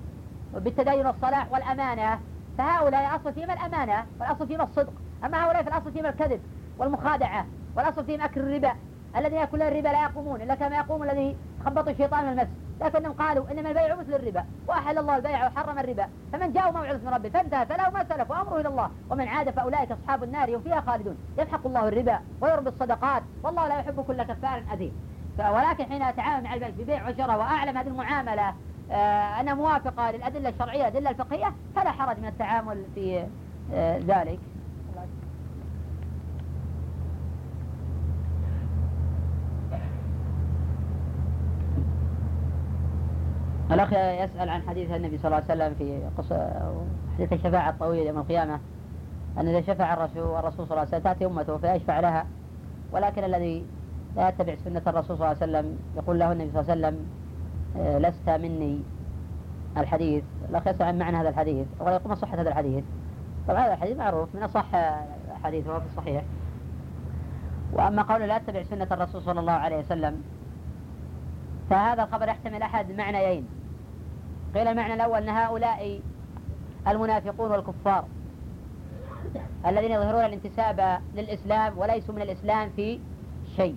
بالتدين 0.53 1.07
والصلاح 1.07 1.51
والأمانة 1.51 2.19
فهؤلاء 2.57 3.01
الأصل 3.01 3.33
فيهم 3.33 3.51
الأمانة 3.51 4.05
والأصل 4.19 4.47
فيهم 4.47 4.61
الصدق. 4.61 4.93
أما 5.25 5.45
هؤلاء 5.45 5.63
فالأصل 5.63 5.91
فيهم 5.91 6.05
الكذب 6.05 6.41
والمخادعة 6.77 7.45
والأصل 7.75 8.05
فيهم 8.05 8.21
أكل 8.21 8.41
الربا. 8.41 8.71
الذين 9.15 9.39
يأكلون 9.39 9.67
الربا 9.67 9.87
لا 9.87 10.03
يقومون 10.03 10.41
إلا 10.41 10.55
كما 10.55 10.75
يقوم 10.75 11.03
الذي 11.03 11.37
خبط 11.65 11.87
الشيطان 11.87 12.25
من 12.25 12.31
المس 12.31 12.47
لكنهم 12.81 13.13
قالوا 13.13 13.51
إنما 13.51 13.69
البيع 13.69 13.95
مثل 13.95 14.13
الربا 14.13 14.45
وأحل 14.67 14.97
الله 14.97 15.15
البيع 15.15 15.47
وحرم 15.47 15.79
الربا. 15.79 16.07
فمن 16.33 16.53
جاءه 16.53 16.71
موعظه 16.71 16.97
من 16.97 17.13
ربه 17.13 17.29
فانتهى 17.29 17.65
فله 17.65 17.89
ما 17.89 18.05
سلف 18.09 18.31
وأمره 18.31 18.59
إلى 18.59 18.69
الله. 18.69 18.89
ومن 19.09 19.27
عاد 19.27 19.49
فأولئك 19.49 19.91
أصحاب 19.91 20.23
النار 20.23 20.55
هم 20.55 20.61
فيها 20.61 20.81
خالدون. 20.81 21.17
يمحق 21.37 21.67
الله 21.67 21.87
الربا 21.87 22.19
ويربي 22.41 22.69
الصدقات 22.69 23.23
والله 23.43 23.67
لا 23.67 23.79
يحب 23.79 24.01
كل 24.01 24.23
كفار 24.23 24.63
اثيم 24.73 24.91
ولكن 25.39 25.85
حين 25.85 26.01
أتعامل 26.01 26.43
مع 26.43 26.53
البنك 26.53 26.73
ببيع 26.73 27.09
وشراء 27.09 27.37
وأعلم 27.39 27.77
هذه 27.77 27.87
المعاملة 27.87 28.53
آه 28.91 29.39
أنها 29.41 29.53
موافقة 29.53 30.11
للأدلة 30.11 30.49
الشرعية 30.49 30.81
الادله 30.81 31.09
الفقهية 31.09 31.53
فلا 31.75 31.91
حرج 31.91 32.19
من 32.19 32.27
التعامل 32.27 32.83
في 32.95 33.27
آه 33.73 33.97
ذلك. 33.97 34.39
الأخ 43.71 43.93
يسأل 43.93 44.49
عن 44.49 44.61
حديث 44.61 44.91
النبي 44.91 45.17
صلى 45.17 45.25
الله 45.25 45.43
عليه 45.49 45.63
وسلم 45.63 45.75
في 45.75 46.01
حديث 47.17 47.33
الشفاعة 47.33 47.69
الطويل 47.69 48.07
يوم 48.07 48.17
القيامة 48.17 48.59
أن 49.37 49.47
إذا 49.47 49.61
شفع 49.61 49.93
الرسول 49.93 50.39
الرسول 50.39 50.67
صلى 50.67 50.71
الله 50.71 50.79
عليه 50.79 50.87
وسلم 50.87 51.03
تأتي 51.03 51.25
أمته 51.25 51.57
فيشفع 51.57 51.99
لها 51.99 52.25
ولكن 52.91 53.23
الذي 53.23 53.65
لا 54.15 54.29
يتبع 54.29 54.55
سنة 54.65 54.81
الرسول 54.87 55.17
صلى 55.17 55.25
الله 55.25 55.27
عليه 55.27 55.37
وسلم 55.37 55.79
يقول 55.97 56.19
له 56.19 56.31
النبي 56.31 56.51
صلى 56.51 56.61
الله 56.61 56.71
عليه 56.71 56.81
وسلم 56.87 57.05
آه، 57.77 57.97
لست 57.97 58.29
مني 58.29 58.79
الحديث. 59.77 60.23
الأخ 60.49 60.67
يسأل 60.67 60.83
عن 60.83 60.97
معنى 60.97 61.17
هذا 61.17 61.29
الحديث 61.29 61.67
ويقول 61.79 62.17
صحة 62.17 62.41
هذا 62.41 62.49
الحديث؟ 62.49 62.83
طبعا 63.47 63.65
هذا 63.65 63.73
الحديث 63.73 63.97
معروف 63.97 64.35
من 64.35 64.43
أصح 64.43 64.65
حديث 65.43 65.67
هو 65.67 65.79
في 65.79 65.85
الصحيح. 65.85 66.23
وأما 67.73 68.01
قوله 68.01 68.25
لا 68.25 68.37
تتبع 68.37 68.63
سنة 68.63 68.87
الرسول 68.91 69.21
صلى 69.21 69.39
الله 69.39 69.51
عليه 69.51 69.77
وسلم 69.77 70.21
فهذا 71.69 72.03
الخبر 72.03 72.27
يحتمل 72.27 72.61
أحد 72.61 72.91
معنيين. 72.91 73.60
قيل 74.55 74.67
المعنى 74.67 74.93
الأول 74.93 75.17
أن 75.17 75.29
هؤلاء 75.29 75.99
المنافقون 76.87 77.51
والكفار 77.51 78.05
الذين 79.65 79.91
يظهرون 79.91 80.25
الانتساب 80.25 81.01
للإسلام 81.15 81.77
وليسوا 81.77 82.15
من 82.15 82.21
الإسلام 82.21 82.69
في 82.75 82.99
شيء. 83.55 83.75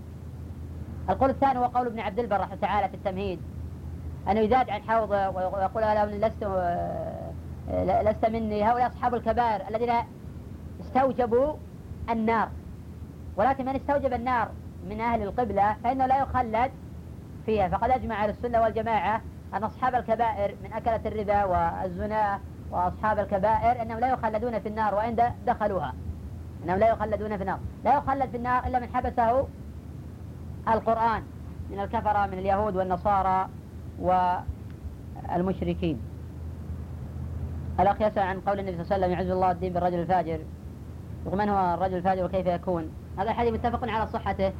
القول 1.10 1.30
الثاني 1.30 1.58
هو 1.58 1.64
قول 1.64 1.86
ابن 1.86 2.00
عبد 2.00 2.18
البر 2.18 2.40
رحمه 2.40 2.56
تعالى 2.56 2.88
في 2.88 2.94
التمهيد 2.94 3.40
أنه 4.30 4.40
يزاد 4.40 4.70
عن 4.70 4.82
حوضه 4.82 5.28
ويقول 5.28 5.82
له 5.82 6.04
لست 6.04 6.44
لست 7.78 8.26
مني 8.26 8.64
هؤلاء 8.64 8.88
أصحاب 8.88 9.14
الكبائر 9.14 9.68
الذين 9.68 9.92
استوجبوا 10.80 11.52
النار. 12.10 12.48
ولكن 13.36 13.64
من 13.64 13.76
استوجب 13.76 14.12
النار 14.12 14.48
من 14.88 15.00
أهل 15.00 15.22
القبلة 15.22 15.76
فإنه 15.84 16.06
لا 16.06 16.18
يخلد 16.18 16.70
فيها. 17.46 17.68
فقد 17.68 17.90
أجمع 17.90 18.24
أهل 18.24 18.30
السنة 18.30 18.60
والجماعة 18.62 19.20
أن 19.54 19.64
أصحاب 19.64 19.94
الكبائر 19.94 20.54
من 20.64 20.72
أكلة 20.72 21.00
الربا 21.06 21.44
والزنا 21.44 22.40
وأصحاب 22.70 23.18
الكبائر 23.18 23.82
أنهم 23.82 23.98
لا 23.98 24.12
يخلدون 24.12 24.58
في 24.58 24.68
النار 24.68 24.94
وإن 24.94 25.32
دخلوها. 25.46 25.94
أنهم 26.64 26.78
لا 26.78 26.88
يخلدون 26.88 27.36
في 27.36 27.42
النار. 27.42 27.58
لا 27.84 27.96
يخلد 27.98 28.30
في 28.30 28.36
النار 28.36 28.66
إلا 28.66 28.78
من 28.78 28.88
حبسه 28.94 29.46
القرآن 30.68 31.22
من 31.70 31.80
الكفرة 31.80 32.26
من 32.26 32.38
اليهود 32.38 32.76
والنصارى 32.76 33.48
والمشركين. 35.28 36.00
الأخ 37.80 38.00
يسأل 38.00 38.22
عن 38.22 38.40
قول 38.40 38.60
النبي 38.60 38.72
صلى 38.72 38.82
الله 38.82 38.94
عليه 38.94 39.04
وسلم 39.04 39.12
يعز 39.12 39.30
الله 39.30 39.50
الدين 39.50 39.72
بالرجل 39.72 40.00
الفاجر. 40.00 40.38
ومن 41.26 41.48
هو 41.48 41.74
الرجل 41.74 41.96
الفاجر 41.96 42.24
وكيف 42.24 42.46
يكون؟ 42.46 42.90
هذا 43.18 43.30
الحديث 43.30 43.52
متفق 43.52 43.88
على 43.88 44.06
صحته 44.06 44.52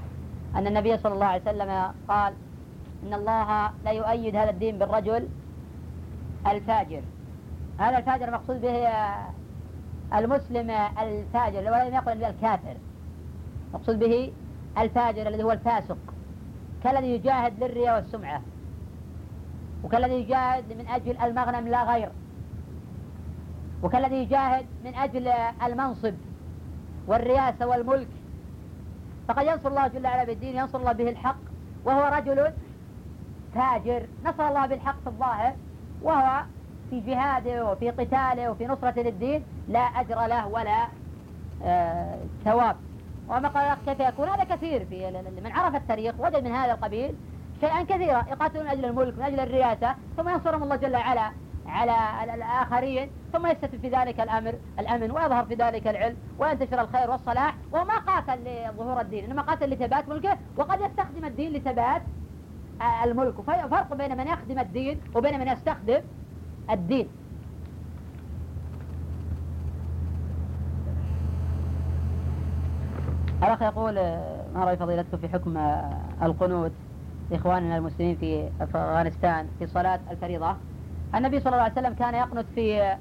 أن 0.57 0.66
النبي 0.66 0.98
صلى 0.98 1.14
الله 1.14 1.26
عليه 1.26 1.42
وسلم 1.42 1.94
قال 2.09 2.35
إن 3.07 3.14
الله 3.14 3.71
لا 3.85 3.90
يؤيد 3.90 4.37
هذا 4.37 4.51
الدين 4.51 4.79
بالرجل 4.79 5.29
الفاجر. 6.47 7.03
هذا 7.79 7.99
الفاجر 7.99 8.29
المقصود 8.29 8.61
به 8.61 8.88
المسلم 10.14 10.71
الفاجر 10.71 11.73
ولم 11.73 11.95
يقل 11.95 12.19
به 12.19 12.29
الكافر. 12.29 12.77
مقصود 13.75 13.99
به 13.99 14.33
الفاجر 14.79 15.29
الذي 15.29 15.43
هو 15.43 15.53
الفاسق 15.53 15.99
كالذي 16.85 17.14
يجاهد 17.14 17.64
للرياء 17.64 17.97
والسمعة 17.97 18.43
وكالذي 19.85 20.14
يجاهد 20.14 20.64
من 20.73 20.88
أجل 20.88 21.19
المغنم 21.19 21.69
لا 21.69 21.85
غير 21.85 22.11
وكالذي 23.83 24.17
يجاهد 24.17 24.67
من 24.85 24.95
أجل 24.95 25.29
المنصب 25.62 26.14
والرياسة 27.07 27.67
والملك. 27.67 28.09
فقد 29.29 29.47
ينصر 29.47 29.69
الله 29.69 29.87
جل 29.87 30.07
وعلا 30.07 30.25
بالدين 30.25 30.57
ينصر 30.57 30.79
الله 30.79 30.93
به 30.93 31.11
الحق 31.11 31.37
وهو 31.85 32.17
رجل 32.17 32.53
تاجر 33.55 34.07
نصر 34.25 34.49
الله 34.49 34.67
بالحق 34.67 35.01
في 35.01 35.07
الظاهر 35.07 35.55
وهو 36.03 36.43
في 36.90 37.01
جهاده 37.01 37.71
وفي 37.71 37.90
قتاله 37.90 38.51
وفي 38.51 38.67
نصرة 38.67 39.01
للدين 39.01 39.45
لا 39.69 39.81
أجر 39.81 40.27
له 40.27 40.47
ولا 40.47 40.87
آه 41.64 42.19
ثواب. 42.45 42.77
وما 43.29 43.49
قال 43.49 43.77
كيف 43.87 44.01
يكون؟ 44.01 44.29
هذا 44.29 44.45
كثير 44.45 44.85
في 44.85 45.11
من 45.45 45.53
عرف 45.53 45.75
التاريخ 45.75 46.14
وجد 46.19 46.45
من 46.45 46.53
هذا 46.53 46.73
القبيل 46.73 47.14
شيئا 47.61 47.83
كثيرا 47.83 48.25
يقاتلون 48.31 48.64
من 48.64 48.71
أجل 48.71 48.85
الملك 48.85 49.19
من 49.19 49.23
أجل 49.23 49.40
الرياسة 49.40 49.95
ثم 50.17 50.29
ينصرهم 50.29 50.62
الله 50.62 50.77
جل 50.77 50.97
وعلا 50.97 51.31
على 51.93 52.35
الآخرين 52.35 53.11
ثم 53.33 53.47
يستتب 53.47 53.81
في 53.81 53.88
ذلك 53.88 54.21
الأمر 54.21 54.55
الأمن 54.79 55.11
ويظهر 55.11 55.45
في 55.45 55.55
ذلك 55.55 55.87
العلم 55.87 56.17
وينتشر 56.38 56.81
الخير 56.81 57.11
والصلاح 57.11 57.55
وهو 57.73 57.85
ما 57.85 57.99
قاتل 57.99 58.38
لظهور 58.45 59.01
الدين 59.01 59.25
إنما 59.25 59.43
قاتل 59.43 59.71
لثبات 59.71 60.09
ملكه 60.09 60.38
وقد 60.57 60.81
يستخدم 60.81 61.25
الدين 61.25 61.53
لثبات 61.53 62.03
الملك. 63.05 63.41
فرق 63.41 63.95
بين 63.95 64.17
من 64.17 64.27
يخدم 64.27 64.59
الدين 64.59 65.01
وبين 65.15 65.41
من 65.41 65.49
يستخدم 65.49 66.01
الدين. 66.71 67.09
الأخ 73.43 73.63
يقول 73.63 73.95
ما 74.55 74.65
رأي 74.65 74.77
فضيلتكم 74.77 75.17
في 75.17 75.29
حكم 75.29 75.57
القنوت 76.23 76.73
لإخواننا 77.31 77.77
المسلمين 77.77 78.17
في 78.17 78.49
أفغانستان 78.61 79.49
في 79.59 79.67
صلاة 79.67 80.01
الفريضة؟ 80.11 80.57
النبي 81.15 81.41
صلى 81.41 81.53
الله 81.53 81.63
عليه 81.63 81.73
وسلم 81.73 81.95
كان 81.95 82.15
يقنت 82.15 82.47
في 82.55 82.97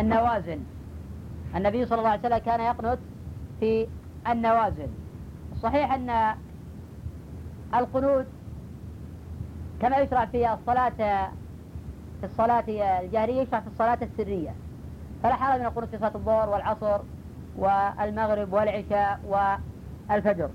النوازل. 0.00 0.60
النبي 1.56 1.86
صلى 1.86 1.98
الله 1.98 2.10
عليه 2.10 2.20
وسلم 2.20 2.38
كان 2.38 2.60
يقنت 2.60 2.98
في 3.60 3.86
النوازل. 4.28 4.88
صحيح 5.62 5.92
أن 5.92 6.34
القنوت 7.74 8.26
كما 9.80 9.96
يشرع 9.98 10.24
في 10.24 10.52
الصلاة 10.52 11.30
في 12.20 12.26
الصلاة 12.26 12.64
الجهرية 13.00 13.42
يشرع 13.42 13.60
في 13.60 13.66
الصلاة 13.66 13.98
السرية. 14.02 14.54
فلا 15.22 15.34
حرج 15.34 15.60
من 15.60 15.66
القنوت 15.66 15.88
في 15.88 15.98
صلاة 15.98 16.12
الظهر 16.14 16.48
والعصر 16.48 17.00
والمغرب 17.58 18.52
والعشاء 18.52 19.20
والفجر. 20.08 20.50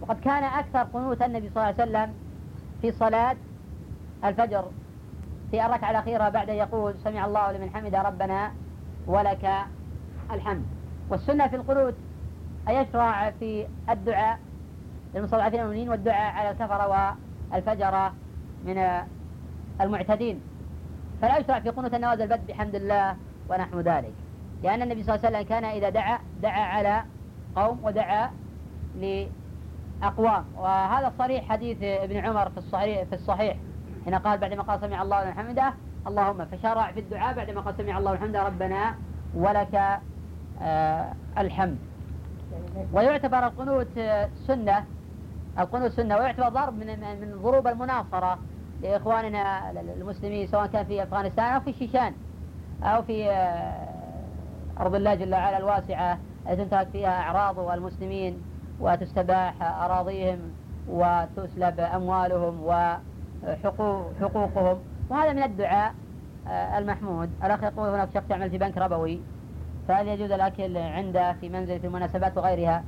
وقد 0.00 0.20
كان 0.20 0.44
أكثر 0.44 0.82
قنوت 0.82 1.22
النبي 1.22 1.50
صلى 1.54 1.70
الله 1.70 1.82
عليه 1.82 1.90
وسلم 1.90 2.14
في 2.82 2.92
صلاة 2.92 3.36
الفجر 4.24 4.64
في 5.50 5.66
الركعة 5.66 5.90
الأخيرة 5.90 6.28
بعد 6.28 6.48
يقول 6.48 6.94
سمع 7.04 7.24
الله 7.24 7.52
لمن 7.52 7.70
حمد 7.70 7.94
ربنا 7.94 8.52
ولك 9.06 9.50
الحمد. 10.30 10.64
والسنة 11.10 11.48
في 11.48 11.56
القنوت 11.56 11.94
أن 12.68 12.74
يشرع 12.74 13.30
في 13.30 13.66
الدعاء 13.90 14.38
للمستضعفين 15.14 15.88
والدعاء 15.88 16.34
على 16.34 16.50
الكفرة 16.50 17.16
والفجرة 17.52 18.12
من 18.64 19.02
المعتدين. 19.80 20.40
فلا 21.22 21.38
يشرع 21.38 21.60
في 21.60 21.70
قنوت 21.70 21.94
النوازل 21.94 22.28
بد 22.28 22.46
بحمد 22.46 22.74
الله 22.74 23.16
ونحو 23.48 23.80
ذلك. 23.80 24.12
لأن 24.62 24.82
النبي 24.82 25.02
صلى 25.02 25.14
الله 25.14 25.26
عليه 25.26 25.36
وسلم 25.36 25.48
كان 25.48 25.64
إذا 25.64 25.88
دعا 25.88 26.18
دعا 26.42 26.62
على 26.62 27.02
قوم 27.56 27.78
ودعا 27.82 28.30
لأقوام. 29.00 30.44
وهذا 30.56 31.12
صريح 31.18 31.48
حديث 31.48 31.78
ابن 31.82 32.16
عمر 32.16 32.50
في 32.50 32.58
الصحيح 32.58 33.02
في 33.02 33.14
الصحيح 33.14 33.56
هنا 34.06 34.18
قال 34.18 34.38
بعدما 34.38 34.62
قال 34.62 34.80
سمع 34.80 35.02
الله 35.02 35.24
لمن 35.24 35.32
حمده 35.32 35.74
اللهم 36.06 36.44
فشرع 36.44 36.92
في 36.92 37.00
الدعاء 37.00 37.36
بعدما 37.36 37.60
قال 37.60 37.74
سمع 37.76 37.98
الله 37.98 38.16
حمده 38.16 38.42
ربنا 38.42 38.94
ولك 39.34 40.00
آه 40.62 41.14
الحمد. 41.38 41.78
ويعتبر 42.92 43.46
القنوت 43.46 44.00
سنة 44.46 44.84
القنوت 45.58 45.90
سنة 45.90 46.16
ويعتبر 46.16 46.48
ضرب 46.48 46.74
من 46.74 47.00
من 47.20 47.38
ضروب 47.42 47.66
المناصرة. 47.66 48.38
لإخواننا 48.82 49.70
المسلمين 49.70 50.46
سواء 50.46 50.66
كان 50.66 50.84
في 50.84 51.02
أفغانستان 51.02 51.44
أو 51.44 51.60
في 51.60 51.70
الشيشان 51.70 52.12
أو 52.82 53.02
في 53.02 53.30
آه، 53.30 53.88
أرض 54.80 54.94
الله 54.94 55.14
جل 55.14 55.34
وعلا 55.34 55.58
الواسعة 55.58 56.18
التي 56.46 56.64
تنتهك 56.64 56.88
فيها 56.88 57.20
أعراض 57.20 57.58
المسلمين 57.58 58.42
وتستباح 58.80 59.62
أراضيهم 59.62 60.38
وتسلب 60.88 61.80
أموالهم 61.80 62.62
وحقوقهم 63.44 64.78
وهذا 65.10 65.32
من 65.32 65.42
الدعاء 65.42 65.94
آه، 66.48 66.78
المحمود. 66.78 67.30
الأخ 67.44 67.62
يقول 67.62 67.88
هناك 67.88 68.08
شخص 68.14 68.30
يعمل 68.30 68.50
في 68.50 68.58
بنك 68.58 68.78
ربوي 68.78 69.20
فهل 69.88 70.08
يجوز 70.08 70.30
الأكل 70.30 70.76
عنده 70.76 71.32
في 71.32 71.48
منزل 71.48 71.80
في 71.80 71.86
المناسبات 71.86 72.38
وغيرها؟ 72.38 72.84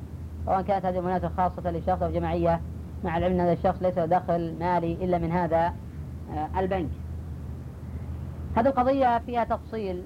سواء 0.46 0.62
كانت 0.62 0.86
هذه 0.86 0.98
المناسبة 0.98 1.28
خاصة 1.28 1.70
لشخص 1.70 2.02
أو 2.02 2.10
جماعية 2.10 2.60
مع 3.04 3.18
العلم 3.18 3.34
أن 3.34 3.40
هذا 3.40 3.52
الشخص 3.52 3.82
ليس 3.82 3.98
دخل 3.98 4.56
مالي 4.60 4.92
إلا 4.92 5.18
من 5.18 5.32
هذا. 5.32 5.74
البنك. 6.58 6.90
هذه 8.56 8.66
القضية 8.66 9.18
فيها 9.18 9.44
تفصيل. 9.44 10.02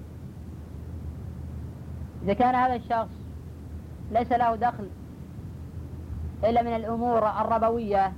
إذا 2.22 2.33
كان 2.33 2.54
هذا 2.54 2.74
الشخص 2.74 3.09
ليس 4.12 4.33
له 4.33 4.57
دخل 4.57 4.88
إلا 6.44 6.62
من 6.62 6.76
الأمور 6.76 7.28
الربوية 7.28 8.12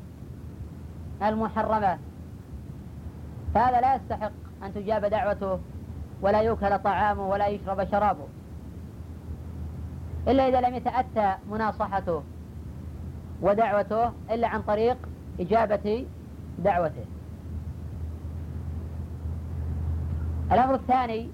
المحرمة 1.22 1.98
فهذا 3.54 3.80
لا 3.80 3.94
يستحق 3.94 4.32
أن 4.62 4.74
تجاب 4.74 5.04
دعوته 5.04 5.58
ولا 6.22 6.40
يوكل 6.40 6.78
طعامه 6.78 7.28
ولا 7.28 7.46
يشرب 7.48 7.90
شرابه. 7.90 8.26
إلا 10.28 10.48
إذا 10.48 10.60
لم 10.60 10.74
يتأتى 10.74 11.34
مناصحته 11.50 12.22
ودعوته 13.42 14.12
إلا 14.30 14.48
عن 14.48 14.62
طريق 14.62 14.96
إجابة 15.40 16.06
دعوته. 16.58 17.04
الأمر 20.52 20.74
الثاني 20.74 21.28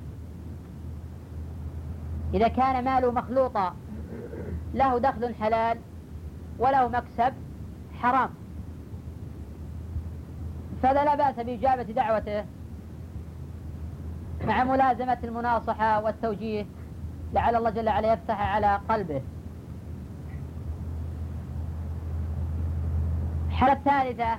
إذا 2.35 2.49
كان 2.49 2.85
ماله 2.85 3.13
مخلوطا 3.13 3.75
له 4.75 4.99
دخل 4.99 5.35
حلال 5.35 5.79
وله 6.59 6.89
مكسب 6.89 7.33
حرام. 8.01 8.31
فهذا 10.83 11.05
لا 11.05 11.15
بأس 11.15 11.35
بإجابة 11.35 11.83
دعوته 11.83 12.45
مع 14.47 14.65
ملازمة 14.65 15.19
المناصحة 15.25 16.05
والتوجيه 16.05 16.67
لعل 17.35 17.57
الله 17.57 17.71
جل 17.71 17.89
وعلا 17.89 18.13
يفتح 18.13 18.41
على 18.41 18.81
قلبه. 18.89 19.23
الحالة 23.49 23.73
الثالثة 23.73 24.39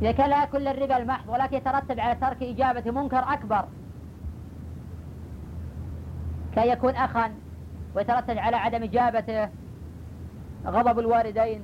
كان 0.00 0.30
لا 0.30 0.40
يأكل 0.40 0.68
الربا 0.68 0.96
المحض 0.96 1.28
ولكن 1.28 1.56
يترتب 1.56 2.00
على 2.00 2.14
ترك 2.14 2.42
إجابة 2.42 2.90
منكر 2.90 3.18
أكبر. 3.18 3.64
كي 6.54 6.68
يكون 6.68 6.94
أخا 6.94 7.32
ويترتب 7.94 8.38
على 8.38 8.56
عدم 8.56 8.82
إجابته 8.82 9.48
غضب 10.66 10.98
الوالدين 10.98 11.62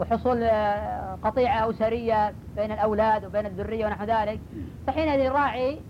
وحصول 0.00 0.42
آه، 0.42 1.18
قطيعة 1.22 1.70
أسرية 1.70 2.34
بين 2.56 2.72
الأولاد 2.72 3.24
وبين 3.24 3.46
الذرية 3.46 3.86
ونحو 3.86 4.04
ذلك 4.04 4.40
فحينئذ 4.86 5.20
يراعي 5.20 5.80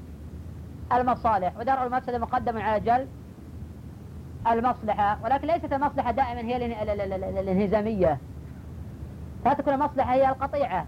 المصالح. 0.93 1.57
ودرء 1.59 1.87
المفسدة 1.87 2.19
مقدم 2.19 2.59
على 2.59 2.81
جلب 2.81 3.09
المصلحة 4.51 5.19
ولكن 5.25 5.47
ليست 5.47 5.73
المصلحة 5.73 6.11
دائما 6.13 6.41
هي 6.41 6.57
الانهزامية. 7.41 8.19
فتكون 9.45 9.75
المصلحة 9.75 10.15
هي 10.15 10.29
القطيعة. 10.29 10.87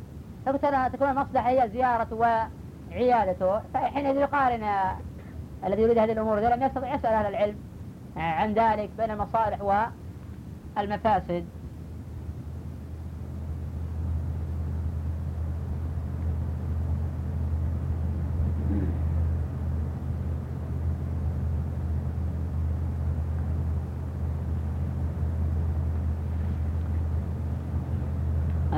تكون 0.56 1.08
المصلحة 1.08 1.50
هي 1.50 1.68
زيارة 1.68 2.08
وعيادته 2.90 3.60
فحينئذ 3.74 4.16
يقارن 4.16 4.64
الذي 5.64 5.82
يريد 5.82 5.98
هذه 5.98 6.12
الأمور 6.12 6.40
لم 6.40 6.62
يستطع 6.62 6.94
يسأل 6.94 7.12
أهل 7.12 7.26
العلم 7.26 7.56
عن 8.16 8.54
ذلك 8.54 8.90
بين 8.98 9.10
المصالح 9.10 9.88
والمفاسد. 10.76 11.44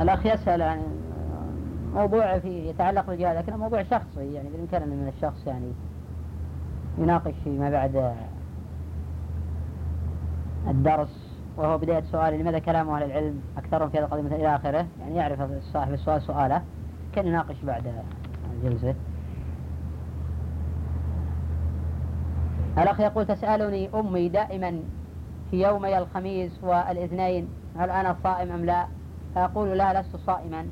الأخ 0.01 0.25
يسأل 0.25 0.61
عن 0.61 1.00
موضوع 1.93 2.39
في 2.39 2.69
يتعلق 2.69 3.07
بالجهاد 3.07 3.37
لكن 3.37 3.57
موضوع 3.57 3.83
شخصي 3.83 4.33
يعني 4.33 4.49
بالإمكان 4.49 4.89
من 4.89 5.13
الشخص 5.17 5.47
يعني 5.47 5.71
يناقش 6.97 7.33
فيما 7.43 7.69
بعد 7.69 8.13
الدرس 10.67 11.31
وهو 11.57 11.77
بداية 11.77 12.01
سؤال 12.01 12.39
لماذا 12.39 12.59
كلام 12.59 12.89
أهل 12.89 13.03
العلم 13.03 13.41
أكثرهم 13.57 13.89
في 13.89 13.97
هذا 13.97 14.05
القضية 14.05 14.35
إلى 14.35 14.55
آخره؟ 14.55 14.85
يعني 14.99 15.15
يعرف 15.15 15.39
صاحب 15.73 15.93
السؤال 15.93 16.21
سؤاله 16.21 16.61
كان 17.15 17.27
يناقش 17.27 17.55
بعد 17.63 17.93
الجلسة 18.53 18.95
الأخ 22.77 22.99
يقول 22.99 23.25
تسألني 23.25 23.89
أمي 23.95 24.29
دائما 24.29 24.79
في 25.51 25.61
يومي 25.61 25.97
الخميس 25.97 26.63
والإثنين 26.63 27.47
هل 27.77 27.89
أنا 27.89 28.15
صائم 28.23 28.51
أم 28.51 28.65
لا؟ 28.65 28.87
فأقول 29.35 29.77
لا 29.77 30.01
لست 30.01 30.15
صائما. 30.15 30.65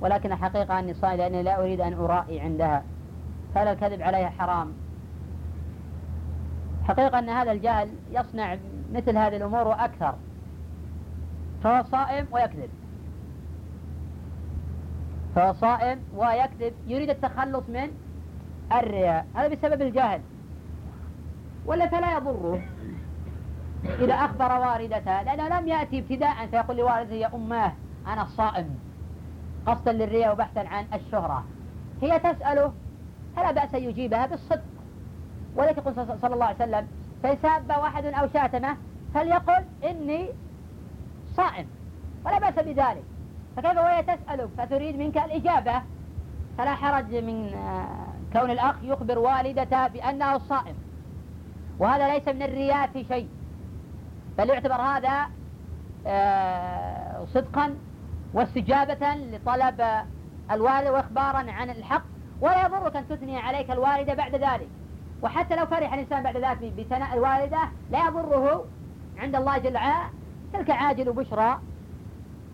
ولكن 0.00 0.32
الحقيقة 0.32 0.78
أني 0.78 0.94
صائم 0.94 1.16
لأني 1.16 1.42
لا 1.42 1.60
أريد 1.60 1.80
أن 1.80 1.92
أرائي 1.92 2.40
عندها. 2.40 2.82
فهل 3.54 3.68
الكذب 3.68 4.02
عليها 4.02 4.28
حرام. 4.28 4.72
حقيقة 6.84 7.18
أن 7.18 7.28
هذا 7.28 7.52
الجهل 7.52 7.88
يصنع 8.10 8.56
مثل 8.92 9.16
هذه 9.16 9.36
الأمور 9.36 9.68
وأكثر. 9.68 10.14
فهو 11.64 11.84
صائم 11.90 12.26
ويكذب. 12.32 12.70
فهو 15.34 15.52
صائم 15.52 15.98
ويكذب 16.16 16.72
يريد 16.86 17.10
التخلص 17.10 17.68
من 17.68 17.90
الرياء. 18.72 19.26
هذا 19.34 19.48
بسبب 19.48 19.82
الجهل. 19.82 20.20
ولا 21.66 21.86
فلا 21.86 22.16
يضره. 22.16 22.62
إذا 23.84 24.14
أخبر 24.14 24.52
والدته 24.58 25.22
لأنه 25.22 25.60
لم 25.60 25.68
يأتي 25.68 25.98
ابتداء 25.98 26.46
فيقول 26.46 26.76
لوالدته 26.76 27.14
يا 27.14 27.34
أماه 27.34 27.72
أنا 28.06 28.22
الصائم 28.22 28.78
قصدا 29.68 29.92
للرياء 29.92 30.32
وبحثا 30.32 30.60
عن 30.60 30.86
الشهرة. 30.94 31.44
هي 32.02 32.18
تسأله 32.18 32.72
فلا 33.36 33.52
بأس 33.52 33.74
أن 33.74 33.82
يجيبها؟ 33.82 34.26
بالصدق. 34.26 34.62
ولكن 35.56 35.78
يقول 35.80 35.94
صلى 36.22 36.34
الله 36.34 36.46
عليه 36.46 36.56
وسلم 36.56 36.88
فيساب 37.22 37.68
واحد 37.68 38.04
أو 38.04 38.28
شاتمة 38.32 38.76
فليقل 39.14 39.64
إني 39.84 40.28
صائم. 41.36 41.66
ولا 42.26 42.38
بأس 42.38 42.54
بذلك. 42.64 43.02
فكيف 43.56 43.76
وهي 43.78 44.02
تسألك 44.02 44.48
فتريد 44.58 44.98
منك 44.98 45.16
الإجابة. 45.16 45.82
فلا 46.58 46.74
حرج 46.74 47.14
من 47.14 47.54
آه، 47.54 48.38
كون 48.38 48.50
الأخ 48.50 48.74
يخبر 48.82 49.18
والدته 49.18 49.88
بأنه 49.88 50.38
صائم. 50.38 50.74
وهذا 51.78 52.08
ليس 52.08 52.28
من 52.28 52.42
الرياء 52.42 52.86
في 52.86 53.04
شيء. 53.04 53.28
بل 54.38 54.48
يعتبر 54.48 54.74
هذا 54.74 55.26
آه، 56.06 57.24
صدقا 57.34 57.74
واستجابة 58.34 59.14
لطلب 59.14 59.84
الوالد 60.50 60.88
وإخبارا 60.88 61.52
عن 61.52 61.70
الحق 61.70 62.02
ولا 62.40 62.66
يضرك 62.66 62.96
أن 62.96 63.08
تثني 63.08 63.38
عليك 63.38 63.70
الوالدة 63.70 64.14
بعد 64.14 64.34
ذلك. 64.34 64.68
وحتى 65.22 65.56
لو 65.56 65.66
فرح 65.66 65.92
الإنسان 65.92 66.22
بعد 66.22 66.36
ذلك 66.36 66.72
بثناء 66.78 67.14
الوالدة 67.14 67.58
لا 67.90 68.06
يضره 68.06 68.64
عند 69.18 69.36
الله 69.36 69.58
جل 69.58 69.74
وعلا. 69.74 70.10
تلك 70.52 70.70
عاجل 70.70 71.12
بشرى 71.12 71.58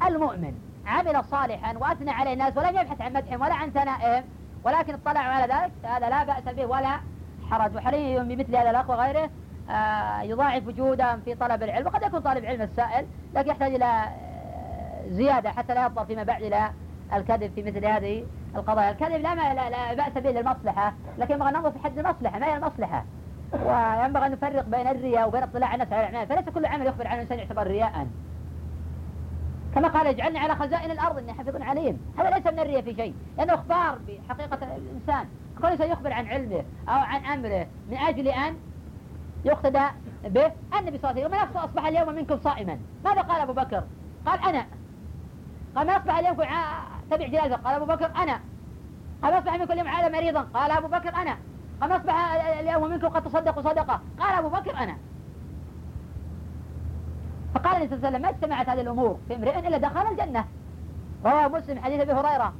المؤمن. 0.06 0.54
عمل 0.87 1.24
صالحا 1.24 1.78
وأثنى 1.78 2.10
عليه 2.10 2.32
الناس 2.32 2.56
ولم 2.56 2.76
يبحث 2.76 3.00
عن 3.00 3.12
مدحهم 3.12 3.40
ولا 3.40 3.54
عن 3.54 3.70
ثنائهم 3.70 4.24
ولكن 4.64 4.94
اطلعوا 4.94 5.32
على 5.32 5.54
ذلك 5.54 5.72
هذا 5.82 6.08
لا 6.08 6.24
بأس 6.24 6.54
به 6.54 6.66
ولا 6.66 7.00
حرج. 7.50 7.76
وحري 7.76 8.18
بمثل 8.18 8.56
هذا 8.56 8.70
الأخ 8.70 8.90
وغيره 8.90 9.30
آه، 9.70 10.22
يضاعف 10.22 10.66
وجودا 10.66 11.16
في 11.24 11.34
طلب 11.34 11.62
العلم. 11.62 11.87
وقد 11.87 12.02
يكون 12.02 12.20
طالب 12.20 12.44
علم 12.44 12.62
السائل 12.62 13.06
لكن 13.34 13.50
يحتاج 13.50 13.74
إلى 13.74 14.04
زيادة 15.09 15.51
حتى 15.51 15.75
لا 15.75 15.85
يضطر 15.85 16.05
فيما 16.05 16.23
بعد 16.23 16.43
إلى 16.43 16.71
الكذب 17.12 17.53
في 17.55 17.62
مثل 17.62 17.87
هذه 17.87 18.25
القضايا. 18.57 18.90
الكذب 18.90 19.21
لا, 19.23 19.35
لا, 19.35 19.71
لا 19.71 19.95
بأس 19.95 20.12
به 20.23 20.31
للمصلحة 20.31 20.95
لكن 21.19 21.35
ينبغي 21.35 21.49
أن 21.49 21.55
ننظر 21.55 21.71
في 21.71 21.79
حد 21.79 21.99
المصلحة 21.99 22.38
ما 22.38 22.47
هي 22.47 22.57
المصلحة؟ 22.57 23.05
وينبغي 23.53 24.27
أن 24.27 24.33
نفرق 24.33 24.64
بين 24.64 24.87
الرياء 24.87 25.29
وبين 25.29 25.43
اطلاع 25.43 25.75
الناس 25.75 25.93
على 25.93 26.09
الأعمال. 26.09 26.29
فليس 26.29 26.49
كل 26.49 26.67
عمل 26.67 26.87
يخبر 26.87 27.07
عنه 27.07 27.17
الإنسان 27.17 27.38
يعتبر 27.38 27.67
رياء. 27.67 28.07
كما 29.75 29.88
قال 29.88 30.07
اجعلني 30.07 30.38
على 30.38 30.55
خزائن 30.55 30.90
الأرض 30.90 31.19
إني 31.19 31.33
حفظ 31.33 31.62
عليم. 31.62 32.01
هذا 32.19 32.31
ليس 32.31 32.47
من 32.47 32.59
الرياء 32.59 32.83
في 32.83 32.95
شيء 32.95 33.14
لأنه 33.38 33.55
إخبار 33.55 33.99
بحقيقة 34.09 34.77
الإنسان. 34.77 35.29
كل 35.62 35.67
إنسان 35.67 35.90
يخبر 35.90 36.12
عن 36.12 36.27
علمه 36.27 36.64
أو 36.88 36.95
عن 36.95 37.25
أمره 37.25 37.67
من 37.90 37.97
أجل 37.97 38.29
أن 38.29 38.57
يقتدى 39.45 39.87
به. 40.25 40.53
النبي 40.79 40.99
صلى 40.99 41.11
الله 41.11 41.25
عليه 41.25 41.27
وسلم 41.27 41.35
نفسه 41.35 41.64
أصبح 41.64 41.87
اليوم 41.87 42.14
منكم 42.14 42.38
صائما. 42.38 42.79
ماذا 43.05 43.21
قال 43.21 43.40
أبو 43.40 43.53
بكر؟ 43.53 43.85
قال 44.27 44.45
أنا. 44.49 44.67
قال 45.76 45.87
ما 45.87 45.96
أصبح 45.96 46.18
اليوم 46.18 46.37
تبع 47.10 47.26
جلالة 47.26 47.56
قال 47.56 47.74
أبو 47.74 47.84
بكر 47.84 48.10
أنا. 48.16 48.40
قال 49.22 49.38
أصبح 49.38 49.54
منكم 49.54 49.72
اليوم 49.72 49.88
عاد 49.88 50.12
مريضا. 50.12 50.40
قال 50.40 50.70
أبو 50.70 50.88
بكر 50.88 51.14
أنا. 51.14 51.37
قال 51.80 51.92
أصبح 51.92 52.32
اليوم 52.60 52.90
منكم 52.90 53.08
قد 53.08 53.22
تصدقوا 53.22 53.62
صدقة. 53.62 54.00
قال 54.20 54.38
أبو 54.38 54.48
بكر 54.48 54.76
أنا. 54.76 54.96
فقال 57.54 57.76
النبي 57.76 57.88
صلى 57.88 57.96
الله 57.96 58.06
عليه 58.06 58.16
وسلم 58.16 58.22
ما 58.22 58.28
اجتمعت 58.28 58.68
هذه 58.68 58.80
الأمور 58.80 59.18
في 59.28 59.34
امرئ 59.34 59.58
إلا 59.58 59.78
دخل 59.78 60.06
الجنة. 60.06 60.44
رواه 61.24 61.48
مسلم 61.48 61.78
حديث 61.78 62.00
أبي 62.00 62.12
هريرة. 62.12 62.52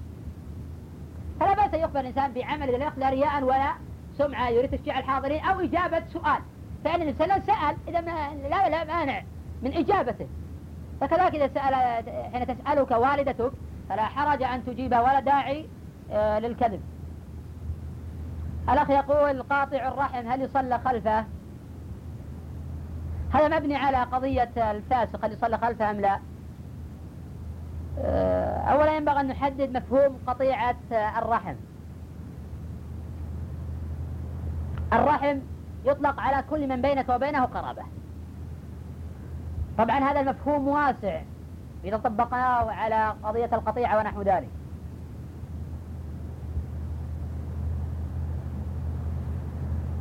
فلا 1.40 1.55
بأس 1.55 1.74
يخبر 1.74 2.00
الإنسان 2.00 2.33
بعمل 2.33 2.72
لا 2.72 2.87
يخلى 2.87 3.11
رياء 3.11 3.42
ولا 3.42 3.74
سمعة 4.18 4.48
يريد 4.48 4.70
تشجيع 4.70 4.98
الحاضرين 4.98 5.44
أو 5.44 5.61
إجابة 5.61 6.03
سؤال. 6.12 6.40
فإن 6.85 7.03
النبي 7.03 7.18
صلى 7.18 7.24
الله 7.24 7.35
عليه 7.35 7.44
وسلم 7.44 7.57
سأل 7.57 7.77
إذا 7.88 8.00
ما 8.00 8.48
لا 8.48 8.68
لا 8.68 8.85
مانع 8.85 9.22
من 9.62 9.72
إجابته. 9.72 10.27
فكذلك 11.05 11.35
إذا 11.35 11.51
سأل 11.55 11.75
حين 12.33 12.47
تسألك 12.47 12.90
والدتك 12.90 13.53
فلا 13.88 14.03
حرج 14.03 14.43
أن 14.43 14.64
تجيبها 14.64 15.01
ولا 15.01 15.21
داعي 15.21 15.67
آه، 16.11 16.38
للكذب. 16.38 16.81
الأخ 18.69 18.90
يقول 18.90 19.43
قاطع 19.43 19.88
الرحم 19.88 20.29
هل 20.29 20.43
يصلى 20.43 20.79
خلفه؟ 20.79 21.25
هذا 23.35 23.59
مبني 23.59 23.77
على 23.77 23.97
قضية 23.97 24.53
الفاسق 24.57 25.25
هل 25.25 25.33
يصلى 25.33 25.59
خلفه 25.59 25.90
أم 25.90 26.01
لا؟ 26.01 26.19
آه، 27.99 28.59
أولا 28.59 28.97
ينبغي 28.97 29.21
أن 29.21 29.29
نحدد 29.29 29.77
مفهوم 29.77 30.19
قطيعة 30.27 30.77
الرحم. 30.92 31.55
الرحم 34.92 35.38
يطلق 35.85 36.21
على 36.21 36.44
كل 36.50 36.69
من 36.69 36.83
بينك 36.83 37.09
وبينه 37.09 37.44
قرابة. 37.44 37.83
طبعا 39.79 39.98
هذا 39.98 40.20
المفهوم 40.20 40.68
واسع. 40.68 41.20
إذا 41.85 41.96
طبقناه 41.96 42.70
على 42.70 43.14
قضية 43.25 43.50
القطيعة 43.52 43.98
ونحو 43.98 44.22
ذلك. 44.22 44.48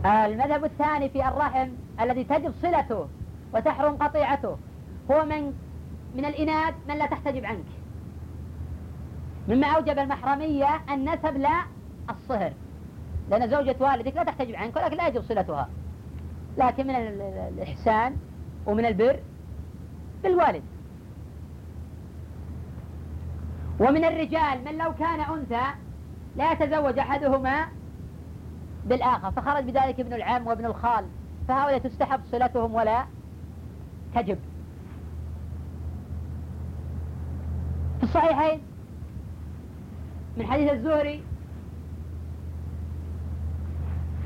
المذهب 0.06 0.66
الثاني 0.66 1.10
في 1.10 1.28
الرحم 1.28 1.70
الذي 2.02 2.24
تجب 2.24 2.54
صلته 2.62 3.08
وتحرم 3.54 3.96
قطيعته 3.96 4.58
هو 5.12 5.26
من 5.26 5.54
من 6.16 6.26
الإناث 6.26 6.74
من 6.90 6.98
لا 6.98 7.06
تحتجب 7.06 7.46
عنك. 7.46 7.66
مما 9.48 9.68
أوجب 9.68 10.00
المحرمية 10.00 10.82
النسب 10.94 11.38
لا 11.38 11.64
الصهر. 12.10 12.54
لأن 13.30 13.50
زوجة 13.50 13.76
والدك 13.80 14.16
لا 14.16 14.24
تحتجب 14.24 14.56
عنك 14.56 14.76
ولكن 14.76 14.98
لا 14.98 15.08
يجب 15.08 15.22
صلتها. 15.22 15.70
لكن 16.58 16.88
من 16.88 16.96
الإحسان 16.96 18.16
ومن 18.66 18.86
البر 18.86 19.20
بالوالد 20.24 20.64
ومن 23.80 24.06
الرجال 24.06 24.64
من 24.66 24.78
لو 24.78 24.94
كان 24.94 25.20
أنثى 25.20 25.64
لا 26.36 26.52
يتزوج 26.52 27.00
أحدهما 27.00 27.68
بالآخر 28.86 29.32
فخرج 29.32 29.64
بذلك 29.64 30.00
ابن 30.00 30.14
العم 30.14 30.48
وابن 30.48 30.66
الخال 30.66 31.06
فهؤلاء 31.48 31.78
تستحب 31.78 32.22
صلتهم 32.32 32.76
ولا 32.76 33.06
تجب. 34.16 34.38
في 37.98 38.04
الصحيحين 38.04 38.62
من 40.38 40.46
حديث 40.46 40.72
الزهري 40.72 41.24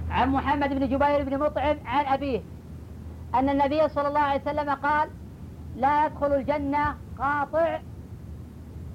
عن 0.09 0.29
محمد 0.29 0.69
بن 0.69 0.87
جبير 0.87 1.23
بن 1.23 1.39
مطعم 1.39 1.77
عن 1.85 2.05
أبيه 2.05 2.41
أن 3.35 3.49
النبي 3.49 3.89
صلى 3.89 4.07
الله 4.07 4.19
عليه 4.19 4.41
وسلم 4.41 4.69
قال 4.69 5.09
لا 5.77 6.05
يدخل 6.05 6.33
الجنة 6.33 6.95
قاطع 7.19 7.79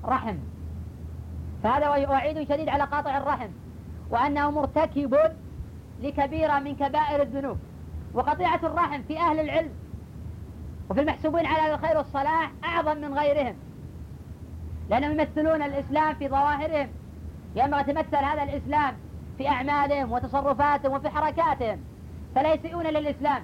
رحم. 0.04 0.36
فهذا 1.62 1.88
وعيد 1.88 2.48
شديد 2.48 2.68
على 2.68 2.84
قاطع 2.84 3.18
الرحم. 3.18 3.48
وأنه 4.10 4.50
مرتكب 4.50 5.16
لكبيرة 6.00 6.58
من 6.58 6.76
كبائر 6.76 7.22
الذنوب. 7.22 7.58
وقطيعة 8.14 8.60
الرحم 8.62 9.02
في 9.02 9.18
أهل 9.18 9.40
العلم 9.40 9.70
وفي 10.90 11.00
المحسوبين 11.00 11.46
على 11.46 11.74
الخير 11.74 11.96
والصلاح 11.96 12.52
أعظم 12.64 12.96
من 12.96 13.18
غيرهم. 13.18 13.54
لأنهم 14.90 15.12
يمثلون 15.12 15.62
الإسلام 15.62 16.14
في 16.14 16.28
ظواهرهم. 16.28 16.88
ينبغي 17.56 17.84
تمثل 17.84 18.16
هذا 18.16 18.42
الإسلام 18.42 18.94
في 19.38 19.48
أعمالهم 19.48 20.12
وتصرفاتهم 20.12 20.92
وفي 20.92 21.08
حركاتهم 21.08 21.78
فلا 22.34 22.54
يسيئون 22.54 22.86
للإسلام 22.86 23.42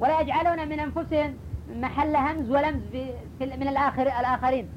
ولا 0.00 0.20
يجعلون 0.20 0.68
من 0.68 0.80
أنفسهم 0.80 1.34
محل 1.70 2.16
همز 2.16 2.50
ولمز 2.50 2.82
في, 2.92 3.14
من 3.40 3.68
الآخر 3.68 4.02
الآخرين. 4.02 4.68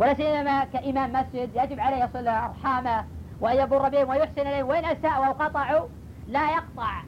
ولا 0.00 0.14
سيما 0.14 0.64
كإمام 0.64 1.12
مسجد 1.12 1.50
يجب 1.54 1.80
عليه 1.80 2.04
يصل 2.04 2.28
أرحامه 2.28 3.04
وأن 3.40 3.56
يبر 3.56 3.88
بهم 3.88 4.08
ويحسن 4.08 4.40
إليهم. 4.40 4.68
وإن 4.68 4.84
أساءوا 4.84 5.26
أو 5.26 5.32
قطعوا 5.32 5.88
لا 6.28 6.50
يقطع. 6.50 7.02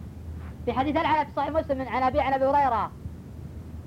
في 0.65 0.73
حديث 0.73 0.97
العنب 0.97 1.27
في 1.27 1.33
صحيح 1.37 1.51
مسلم 1.51 1.89
عن 1.89 2.03
أبي 2.03 2.21
عن 2.21 2.33
أبي 2.33 2.45
هريرة 2.45 2.91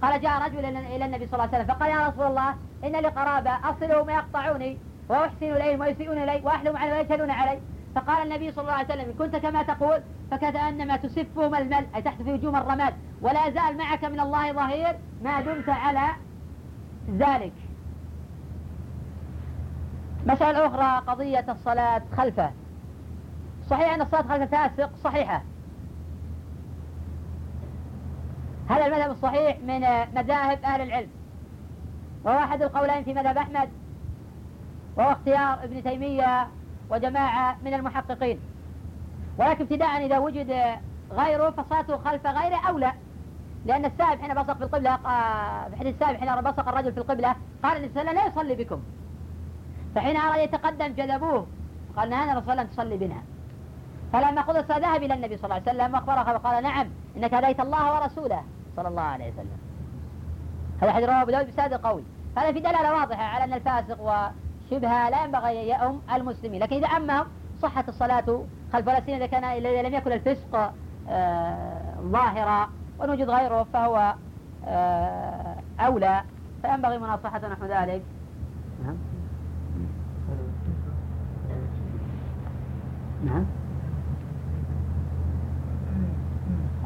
قال 0.02 0.22
جاء 0.22 0.46
رجل 0.46 0.66
إلى 0.66 1.06
النبي 1.06 1.28
صلى 1.28 1.34
الله 1.34 1.56
عليه 1.56 1.64
وسلم 1.64 1.76
فقال 1.76 1.92
يا 1.92 2.08
رسول 2.08 2.26
الله 2.26 2.56
إن 2.84 2.92
لي 2.92 3.08
قرابة 3.08 3.52
أصلهم 3.70 4.08
ويقطعوني 4.08 4.78
وأحسن 5.10 5.52
إليهم 5.56 5.80
ويسيئون 5.80 6.18
إلي 6.18 6.42
وأحلم 6.44 6.78
عليهم 6.78 6.98
ويجهلون 6.98 7.32
علي. 7.32 7.60
فقال 7.96 8.24
النبي 8.28 8.52
صلى 8.52 8.62
الله 8.62 8.74
عليه 8.74 8.86
وسلم 8.86 9.10
إن 9.10 9.14
كنت 9.14 9.36
كما 9.36 9.64
تقول 9.64 10.02
فكأنما 10.32 10.98
تسفهم 10.98 11.56
المل 11.56 11.86
أي 11.96 12.02
تحت 12.02 12.22
في 12.22 12.36
هجوم 12.36 12.56
الرماد. 12.56 12.94
ولا 13.24 13.48
يزال 13.48 13.78
معك 13.78 14.06
من 14.06 14.20
الله 14.20 14.54
ظهير 14.54 14.96
ما 15.24 15.42
دمت 15.42 15.70
على 15.70 16.08
ذلك. 17.10 17.54
مسألة 20.26 20.68
أخرى 20.68 21.06
قضية 21.08 21.46
الصلاة 21.50 22.02
خلفه. 22.18 22.52
صحيح 23.70 23.94
أن 23.94 24.02
الصلاة 24.02 24.22
خلف 24.22 24.42
الفاسق 24.42 24.90
صحيحة. 25.04 25.42
هذا 28.70 28.86
المذهب 28.86 29.12
الصحيح 29.12 29.58
من 29.60 29.80
مذاهب 30.16 30.60
أهل 30.64 30.82
العلم. 30.82 31.10
وهو 32.24 32.38
أحد 32.38 32.62
القولين 32.62 33.04
في 33.04 33.14
مذهب 33.14 33.38
أحمد 33.38 33.70
وهو 34.98 35.12
اختيار 35.12 35.64
ابن 35.64 35.84
تيمية 35.84 36.48
وجماعة 36.90 37.58
من 37.66 37.74
المحققين. 37.74 38.40
ولكن 39.38 39.64
ابتداء 39.64 40.06
إذا 40.06 40.18
وجد 40.18 40.80
غيره 41.12 41.50
فصلاته 41.50 41.98
خلف 41.98 42.28
غيره 42.28 42.68
أولى. 42.70 42.94
لأن 43.66 43.86
السائب 43.86 44.22
حين 44.22 44.34
بصق 44.34 44.58
في 44.58 44.64
القبلة 44.64 44.94
آه، 44.94 45.70
في 45.70 45.76
حديث 45.76 45.94
السائب 45.94 46.18
حين 46.18 46.42
بصق 46.42 46.68
الرجل 46.70 46.94
في 46.94 46.98
القبلة 46.98 47.36
قال 47.64 47.78
النبي 47.78 47.94
صلى 47.94 48.02
الله 48.02 48.12
عليه 48.12 48.12
وسلم 48.12 48.16
لا 48.16 48.28
يصلي 48.28 48.64
بكم. 48.64 48.80
فحين 49.96 50.18
أراد 50.18 50.40
يتقدم 50.40 50.88
جذبوه 50.88 51.48
قال 51.98 52.10
نهانا 52.10 52.32
الرسول 52.32 52.60
أن 52.60 52.70
تصلي 52.70 52.98
بنا. 52.98 53.22
فلما 54.14 54.42
الصلاة 54.42 54.78
ذهب 54.80 55.04
إلى 55.04 55.14
النبي 55.14 55.38
صلى 55.38 55.46
الله 55.46 55.56
عليه 55.56 55.72
وسلم 55.72 55.94
وأخبره 55.94 56.34
وقال 56.34 56.64
نعم 56.64 56.88
إنك 57.18 57.34
هديت 57.34 57.60
الله 57.60 57.94
ورسوله 57.94 58.44
صلى 58.76 58.88
الله 58.88 59.02
عليه 59.02 59.32
وسلم. 59.32 59.58
هذا 60.82 60.92
حديث 60.92 61.10
رواه 61.10 61.22
أبو 61.22 61.32
داود 61.32 61.48
بسند 61.48 61.74
قوي. 61.74 62.04
هذا 62.38 62.52
في 62.52 62.60
دلالة 62.60 62.94
واضحة 62.94 63.24
على 63.24 63.44
أن 63.44 63.54
الفاسق 63.54 64.02
وشبهة 64.02 65.10
لا 65.10 65.24
ينبغي 65.24 65.70
يؤم 65.70 66.02
المسلمين. 66.14 66.62
لكن 66.64 66.76
إذا 66.76 66.88
أمهم 66.88 67.26
صحت 67.62 67.90
الصلاة 67.90 68.44
خلف 68.74 68.88
ولا 68.88 68.98
إذا 68.98 69.26
كان 69.26 69.44
إذا 69.44 69.82
لم 69.82 69.94
يكن 69.94 70.12
الفسق 70.12 70.74
آه 71.10 72.00
ظاهرا 72.98 73.14
ونوجد 73.14 73.30
غيره 73.30 73.64
فهو 73.74 74.16
آه 74.68 75.56
أولى 75.80 76.22
فينبغي 76.62 76.98
مناصحة 76.98 77.48
نحو 77.48 77.66
ذلك. 77.66 78.02
نعم. 78.86 78.96
نعم. 83.26 83.46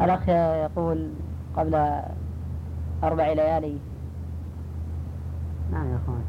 الأخ 0.01 0.29
يقول 0.29 1.09
قبل 1.57 2.01
أربع 3.03 3.33
ليالي. 3.33 3.77
نعم 5.71 5.91
يا 5.91 5.95
أخوان. 6.03 6.23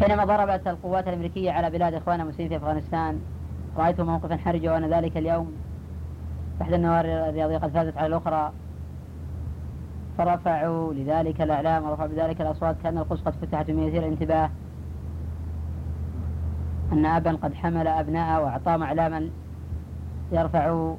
حينما 0.00 0.24
ضربت 0.24 0.66
القوات 0.66 1.08
الأمريكية 1.08 1.50
على 1.50 1.70
بلاد 1.70 1.94
إخواننا 1.94 2.22
المسلمين 2.22 2.48
في 2.48 2.56
أفغانستان 2.56 3.20
رأيت 3.76 4.00
موقفا 4.00 4.36
حرجا 4.36 4.72
وأنا 4.72 5.00
ذلك 5.00 5.16
اليوم. 5.16 5.52
إحدى 6.62 6.76
النوار 6.76 7.04
الرياضية 7.04 7.58
قد 7.58 7.70
فازت 7.70 7.96
على 7.96 8.06
الأخرى. 8.06 8.52
فرفعوا 10.18 10.94
لذلك 10.94 11.40
الأعلام 11.40 11.84
ورفعوا 11.84 12.08
بذلك 12.08 12.40
الأصوات 12.40 12.76
كأن 12.82 12.98
القدس 12.98 13.20
قد 13.20 13.32
فتحت 13.32 13.70
من 13.70 13.82
يثير 13.82 14.02
الانتباه. 14.02 14.50
أن 16.92 17.06
أبا 17.06 17.32
قد 17.32 17.54
حمل 17.54 17.88
أبناءه 17.88 18.42
وأعطاهم 18.42 18.82
أعلاما 18.82 19.30
يرفع 20.32 20.94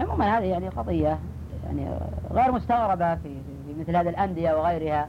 عموما 0.00 0.38
هذه 0.38 0.44
يعني 0.44 0.68
قضية 0.68 1.18
يعني 1.66 1.88
غير 2.32 2.52
مستغربة 2.52 3.14
في, 3.14 3.28
في 3.66 3.80
مثل 3.80 3.96
هذه 3.96 4.08
الأندية 4.08 4.54
وغيرها. 4.54 5.08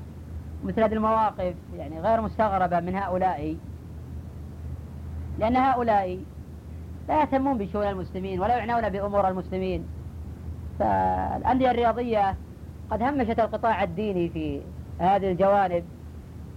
مثل 0.65 0.83
هذه 0.83 0.93
المواقف 0.93 1.53
يعني 1.77 1.99
غير 1.99 2.21
مستغربة 2.21 2.79
من 2.79 2.95
هؤلاء. 2.95 3.55
لأن 5.39 5.55
هؤلاء 5.55 6.19
لا 7.07 7.21
يهتمون 7.21 7.57
بشؤون 7.57 7.87
المسلمين 7.87 8.39
ولا 8.39 8.57
يعنون 8.57 8.89
بأمور 8.89 9.27
المسلمين. 9.27 9.87
فالأندية 10.79 11.71
الرياضية 11.71 12.35
قد 12.91 13.01
همشت 13.03 13.39
القطاع 13.39 13.83
الديني 13.83 14.29
في 14.29 14.61
هذه 14.99 15.31
الجوانب 15.31 15.83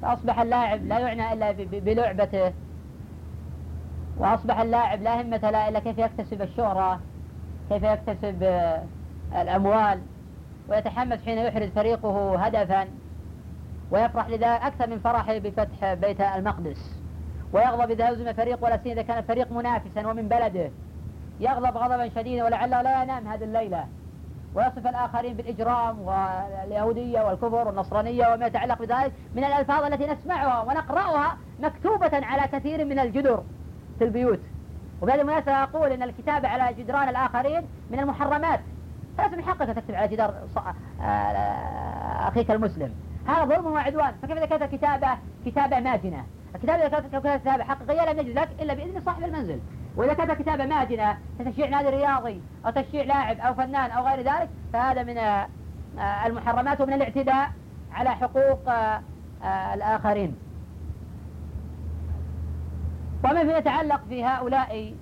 فأصبح 0.03 0.41
اللاعب 0.41 0.87
لا 0.87 0.99
يعنى 0.99 1.33
إلا 1.33 1.53
بلعبته 1.81 2.53
وأصبح 4.19 4.61
اللاعب 4.61 5.03
لا 5.03 5.23
همة 5.23 5.51
له 5.51 5.69
إلا 5.69 5.79
كيف 5.79 5.99
يكتسب 5.99 6.43
الشهرة 6.43 7.01
كيف 7.69 7.83
يكتسب 7.83 8.43
الأموال 9.41 10.01
ويتحمس 10.69 11.25
حين 11.25 11.39
يحرز 11.39 11.69
فريقه 11.69 12.37
هدفا 12.47 12.89
ويفرح 13.91 14.29
لذا 14.29 14.47
أكثر 14.47 14.87
من 14.91 14.99
فرحه 14.99 15.39
بفتح 15.39 15.95
بيت 15.95 16.21
المقدس. 16.21 17.00
ويغضب 17.53 17.91
إذا 17.91 18.13
هزم 18.13 18.33
فريق 18.33 18.65
ولا 18.65 18.77
سين 18.83 18.93
إذا 18.93 19.03
كان 19.03 19.19
الفريق 19.19 19.53
منافسا 19.53 20.07
ومن 20.07 20.29
بلده. 20.29 20.71
يغضب 21.41 21.77
غضبا 21.77 22.09
شديدا 22.09 22.45
ولعله 22.45 22.83
لا 22.83 23.03
ينام 23.03 23.29
هذه 23.29 23.45
الليلة. 23.45 23.85
ويصف 24.55 24.87
الآخرين 24.87 25.35
بالإجرام 25.35 26.01
واليهودية 26.01 27.21
والكفر 27.21 27.69
والنصرانية 27.69 28.35
وما 28.35 28.47
يتعلق 28.47 28.79
بذلك 28.79 29.13
من 29.35 29.45
الألفاظ 29.45 29.85
التي 29.85 30.07
نسمعها 30.07 30.63
ونقرأها 30.63 31.37
مكتوبة 31.61 32.11
على 32.13 32.49
كثير 32.49 32.85
من 32.85 32.99
الجدر 32.99 33.43
في 33.99 34.05
البيوت. 34.05 34.41
وبهذه 35.03 35.21
المناسبة 35.21 35.63
أقول 35.63 35.93
أن 35.93 36.03
الكتابة 36.03 36.49
على 36.49 36.75
جدران 36.75 37.09
الآخرين 37.09 37.63
من 37.91 38.01
المحرمات. 38.01 38.61
فليس 39.19 39.33
من 39.33 39.43
حقك 39.45 39.77
تكتب 39.77 39.95
على 39.95 40.09
جدار 40.09 40.35
آه، 41.01 41.05
أخيك 42.29 42.51
المسلم. 42.51 42.95
هذا 43.27 43.45
ظلم 43.45 43.67
وعدوان. 43.67 44.15
فكيف 44.23 44.37
إذا 44.37 44.47
كانت 44.47 44.63
الكتابة؟ 44.63 45.09
كتابة 45.47 45.81
ماجنة. 45.81 46.25
الكتابة 46.55 46.87
إذا 46.87 46.89
كانت 46.89 47.07
كتابة 47.07 47.65
حقيقية 47.65 48.13
لم 48.13 48.19
يجد 48.19 48.39
لك 48.39 48.49
إلا 48.61 48.75
بإذن 48.75 49.03
صاحب 49.07 49.25
المنزل. 49.25 49.61
وإذا 49.97 50.13
كانت 50.13 50.33
كتابة 50.33 50.67
ماجنة 50.67 51.19
كتشجيع 51.39 51.69
نادي 51.69 51.89
رياضي 51.89 52.41
أو 52.67 52.71
تشجيع 52.71 53.05
لاعب 53.05 53.41
أو 53.41 53.55
فنان 53.55 53.91
أو 53.91 54.07
غير 54.07 54.19
ذلك 54.19 54.49
فهذا 54.73 55.03
من 55.03 55.19
آه، 55.19 56.27
المحرمات 56.27 56.81
ومن 56.81 56.93
الاعتداء 56.93 57.51
على 57.93 58.11
حقوق 58.11 58.69
آه، 58.69 59.75
الآخرين. 59.75 60.37
وما 63.25 63.45
في 63.45 63.59
يتعلق 63.59 64.01
في 64.09 64.25
هؤلاء 64.25 64.95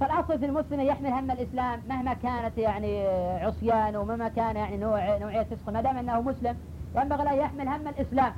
فالأصل 0.00 0.38
في 0.38 0.46
المسلم 0.46 0.80
يحمل 0.80 1.06
هم 1.06 1.30
الإسلام 1.30 1.80
مهما 1.88 2.14
كانت 2.14 2.58
يعني 2.58 3.06
عصيان 3.38 3.96
ومهما 3.96 4.28
كان 4.28 4.56
يعني 4.56 4.76
نوع 4.76 5.18
نوعية 5.18 5.42
فسق 5.42 5.70
ما 5.70 5.82
دام 5.82 5.96
أنه 5.96 6.20
مسلم 6.20 6.56
ينبغي 6.96 7.30
أن 7.30 7.38
يحمل 7.38 7.68
هم 7.68 7.88
الإسلام. 7.88 8.32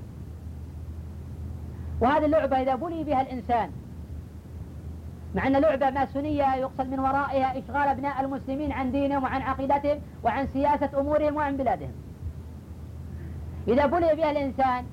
وهذه 2.05 2.25
اللعبة 2.25 2.63
إذا 2.63 2.75
بني 2.75 3.05
بها 3.05 3.21
الإنسان. 3.21 3.71
مع 5.35 5.47
أن 5.47 5.57
لعبة 5.57 5.91
ماسونية 5.91 6.55
يقصد 6.55 6.91
من 6.91 7.01
ورائها 7.01 7.59
إشغال 7.59 7.89
أبناء 7.89 8.21
المسلمين 8.21 8.73
عن 8.73 8.93
دينهم 8.93 9.23
وعن 9.23 9.43
عقيدتهم 9.43 9.99
وعن 10.25 10.47
سياسة 10.47 11.01
أمورهم 11.01 11.37
وعن 11.37 11.57
بلادهم. 11.57 11.93
إذا 13.69 13.87
بني 13.87 14.15
بها 14.15 14.31
الإنسان 14.31 14.85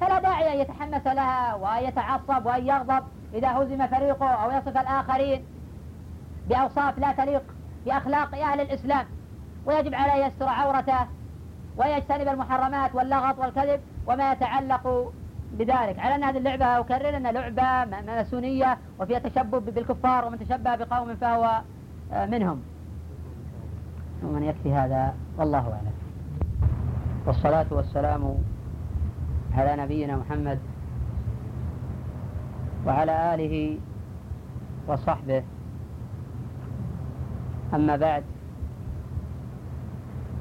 فلا 0.00 0.20
داعي 0.20 0.52
أن 0.52 0.60
يتحمس 0.60 1.06
لها 1.06 1.54
وأن 1.54 1.84
يتعصب 1.84 2.46
وأن 2.46 2.66
يغضب 2.66 3.04
إذا 3.34 3.48
هزم 3.48 3.86
فريقه 3.86 4.26
أو 4.26 4.50
يصف 4.50 4.76
الآخرين 4.76 5.44
بأوصاف 6.48 6.98
لا 6.98 7.12
تليق 7.12 7.42
بأخلاق 7.86 8.34
أهل 8.34 8.60
الإسلام. 8.60 9.06
ويجب 9.66 9.94
عليه 9.94 10.26
يستر 10.26 10.48
عورته 10.48 11.06
ويجتنب 11.76 12.28
المحرمات 12.28 12.94
واللغط 12.94 13.38
والكذب 13.38 13.80
وما 14.06 14.32
يتعلق 14.32 15.12
بذلك. 15.58 15.98
على 15.98 16.14
أن 16.14 16.24
هذه 16.24 16.38
اللعبة 16.38 16.78
أكرر 16.78 17.16
أنها 17.16 17.32
لعبة 17.32 18.00
ماسونية 18.06 18.78
وفيها 19.00 19.18
تشبه 19.18 19.58
بالكفار 19.58 20.24
ومن 20.24 20.38
تشبه 20.38 20.76
بقوم 20.76 21.16
فهو 21.16 21.60
آه، 22.12 22.26
منهم. 22.26 22.62
ومن 24.22 24.42
يكفي 24.42 24.72
هذا 24.74 25.14
والله 25.38 25.58
أعلم. 25.58 25.92
والصلاة 27.26 27.66
والسلام 27.70 28.34
على 29.54 29.82
نبينا 29.82 30.16
محمد 30.16 30.58
وعلى 32.86 33.34
آله 33.34 33.78
وصحبه. 34.88 35.42
أما 37.74 37.96
بعد 37.96 38.24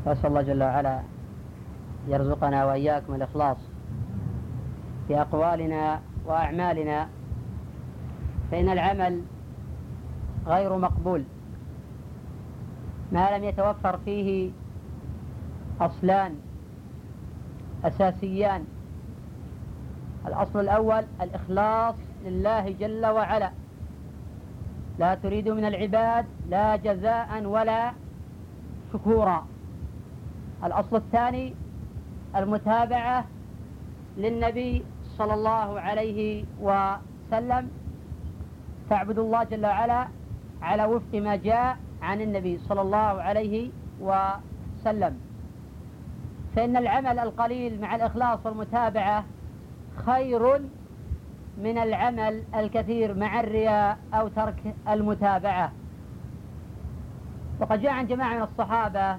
فأسأل 0.06 0.26
الله 0.26 0.42
جل 0.42 0.64
وعلا 0.64 1.02
يرزقنا 2.08 2.66
وإياكم 2.66 3.16
الإخلاص. 3.16 3.71
في 5.12 5.22
أقوالنا 5.22 6.02
وأعمالنا 6.26 7.10
فإن 8.52 8.70
العمل 8.70 9.22
غير 10.48 10.78
مقبول. 10.78 11.24
ما 13.12 13.38
لم 13.38 13.44
يتوفر 13.44 13.98
فيه 14.06 14.52
أصلان 15.82 16.36
أساسيان. 17.84 18.66
الأصل 20.28 20.60
الأول 20.60 21.04
الإخلاص 21.22 21.96
لله 22.26 22.70
جل 22.70 23.06
وعلا. 23.06 23.52
لا 25.00 25.16
تريد 25.16 25.50
من 25.50 25.66
العباد 25.66 26.26
لا 26.50 26.76
جزاء 26.76 27.44
ولا 27.46 27.92
شكورا. 28.94 29.46
الأصل 30.64 30.96
الثاني 30.96 31.54
المتابعة 32.36 33.26
للنبي 34.18 34.84
صلى 35.18 35.34
الله 35.34 35.80
عليه 35.80 36.46
وسلم. 36.62 37.70
تعبد 38.90 39.20
الله 39.20 39.44
جل 39.44 39.66
وعلا 39.66 40.08
على 40.62 40.86
وفق 40.86 41.14
ما 41.14 41.36
جاء 41.36 41.78
عن 42.02 42.22
النبي 42.22 42.58
صلى 42.58 42.82
الله 42.82 42.98
عليه 43.22 43.70
وسلم. 44.02 45.20
فإن 46.56 46.78
العمل 46.78 47.20
القليل 47.20 47.82
مع 47.82 47.96
الإخلاص 47.96 48.40
والمتابعة 48.46 49.24
خير 49.96 50.62
من 51.58 51.78
العمل 51.78 52.44
الكثير 52.56 53.14
مع 53.14 53.40
الرياء 53.40 53.98
أو 54.14 54.28
ترك 54.28 54.76
المتابعة. 54.90 55.72
وقد 57.60 57.82
جاء 57.82 57.92
عن 57.92 58.08
جماعة 58.08 58.36
من 58.36 58.42
الصحابة 58.42 59.18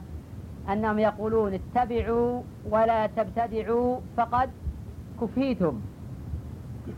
أنهم 0.73 0.99
يقولون 0.99 1.55
اتبعوا 1.55 2.43
ولا 2.71 3.07
تبتدعوا 3.07 4.01
فقد 4.17 4.51
كفيتم 5.23 5.81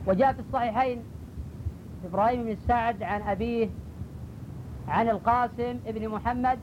وجاء 0.07 0.33
في 0.33 0.41
الصحيحين 0.41 1.03
إبراهيم 2.05 2.45
بن 2.45 2.57
سعد 2.68 3.03
عن 3.03 3.22
أبيه 3.22 3.68
عن 4.89 5.09
القاسم 5.09 5.79
ابن 5.87 6.09
محمد 6.09 6.59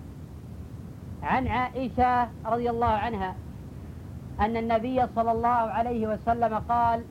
عن 1.23 1.47
عائشة 1.47 2.27
رضي 2.45 2.69
الله 2.69 2.87
عنها 2.87 3.35
أن 4.39 4.57
النبي 4.57 5.07
صلى 5.15 5.31
الله 5.31 5.47
عليه 5.49 6.07
وسلم 6.07 6.53
قال 6.69 7.03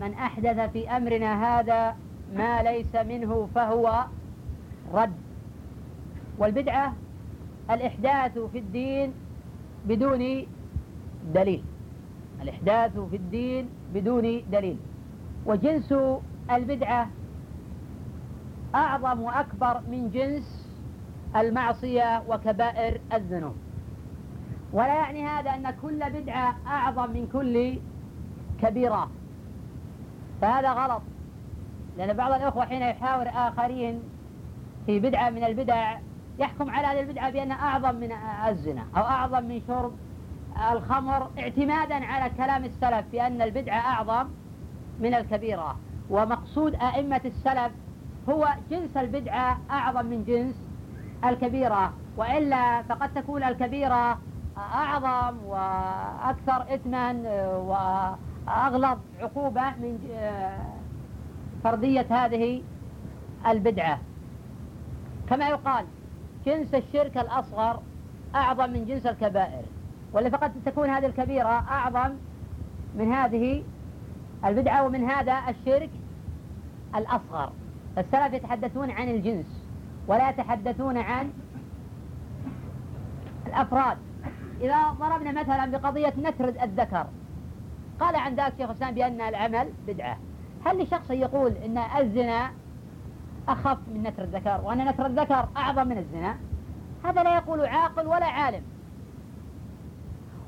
من 0.00 0.14
أحدث 0.14 0.70
في 0.72 0.90
أمرنا 0.90 1.58
هذا 1.60 1.96
ما 2.34 2.62
ليس 2.62 2.94
منه 2.94 3.48
فهو 3.54 4.04
رد 4.94 5.12
والبدعة 6.38 6.92
الإحداث 7.70 8.38
في 8.38 8.58
الدين 8.58 9.12
بدون 9.86 10.46
دليل. 11.34 11.64
الإحداث 12.42 12.98
في 12.98 13.16
الدين 13.16 13.68
بدون 13.94 14.42
دليل. 14.52 14.76
وجنس 15.46 15.94
البدعة 16.50 17.08
أعظم 18.74 19.20
وأكبر 19.20 19.80
من 19.90 20.10
جنس 20.10 20.68
المعصية 21.36 22.22
وكبائر 22.28 23.00
الذنوب. 23.12 23.56
ولا 24.72 24.94
يعني 24.94 25.24
هذا 25.24 25.50
أن 25.50 25.70
كل 25.82 26.10
بدعة 26.10 26.56
أعظم 26.66 27.10
من 27.10 27.28
كل 27.32 27.78
كبيرة. 28.62 29.10
فهذا 30.40 30.72
غلط. 30.72 31.02
لأن 31.98 32.16
بعض 32.16 32.32
الأخوة 32.32 32.64
حين 32.64 32.82
يحاور 32.82 33.28
آخرين 33.28 34.00
في 34.86 35.00
بدعة 35.00 35.30
من 35.30 35.44
البدع 35.44 35.98
يحكم 36.38 36.70
على 36.70 36.86
هذه 36.86 37.00
البدعة 37.00 37.30
بأنها 37.30 37.56
أعظم 37.56 37.94
من 37.94 38.12
الزنا 38.48 38.84
أو 38.96 39.02
أعظم 39.02 39.44
من 39.44 39.62
شرب 39.66 39.92
الخمر 40.72 41.30
اعتمادا 41.38 41.94
على 41.94 42.30
كلام 42.36 42.64
السلف 42.64 43.04
بأن 43.12 43.42
البدعة 43.42 43.78
أعظم 43.78 44.28
من 45.00 45.14
الكبيرة 45.14 45.76
ومقصود 46.10 46.74
أئمة 46.74 47.20
السلف 47.24 47.72
هو 48.28 48.48
جنس 48.70 48.96
البدعة 48.96 49.58
أعظم 49.70 50.06
من 50.06 50.24
جنس 50.24 50.54
الكبيرة 51.24 51.92
وإلا 52.16 52.82
فقد 52.82 53.14
تكون 53.14 53.42
الكبيرة 53.42 54.18
أعظم 54.58 55.36
وأكثر 55.46 56.74
إثما 56.74 57.12
وأغلظ 57.58 58.98
عقوبة 59.20 59.70
من 59.70 59.98
فرضية 61.64 62.06
هذه 62.10 62.62
البدعة. 63.46 63.98
كما 65.30 65.48
يقال 65.48 65.86
جنس 66.46 66.74
الشرك 66.74 67.18
الأصغر 67.18 67.80
أعظم 68.34 68.70
من 68.70 68.86
جنس 68.86 69.06
الكبائر. 69.06 69.62
ولا 70.12 70.30
فقد 70.30 70.52
تكون 70.66 70.90
هذه 70.90 71.06
الكبيرة 71.06 71.48
أعظم 71.48 72.10
من 72.94 73.12
هذه 73.12 73.62
البدعة 74.44 74.86
ومن 74.86 75.10
هذا 75.10 75.38
الشرك 75.48 75.90
الأصغر. 76.94 77.52
السلف 77.98 78.32
يتحدثون 78.32 78.90
عن 78.90 79.08
الجنس 79.08 79.46
ولا 80.06 80.30
يتحدثون 80.30 80.98
عن 80.98 81.32
الأفراد. 83.46 83.96
إذا 84.60 84.90
ضربنا 84.90 85.32
مثلا 85.32 85.66
بقضية 85.66 86.14
نتر 86.18 86.48
الذكر 86.48 87.06
قال 88.00 88.16
عن 88.16 88.34
ذلك 88.34 88.54
شيخ 88.58 88.70
الإسلام 88.70 88.94
بأن 88.94 89.20
العمل 89.20 89.72
بدعة. 89.86 90.18
هل 90.66 90.82
لشخص 90.82 91.10
يقول 91.10 91.52
أن 91.52 91.78
الزنا 91.78 92.50
أخف 93.48 93.78
من 93.94 94.02
نتر 94.02 94.22
الذكر 94.22 94.60
وأن 94.64 94.88
نتر 94.88 95.06
الذكر 95.06 95.48
أعظم 95.56 95.88
من 95.88 95.98
الزنا؟ 95.98 96.36
هذا 97.04 97.22
لا 97.22 97.34
يقول 97.34 97.66
عاقل 97.66 98.06
ولا 98.06 98.26
عالم. 98.26 98.62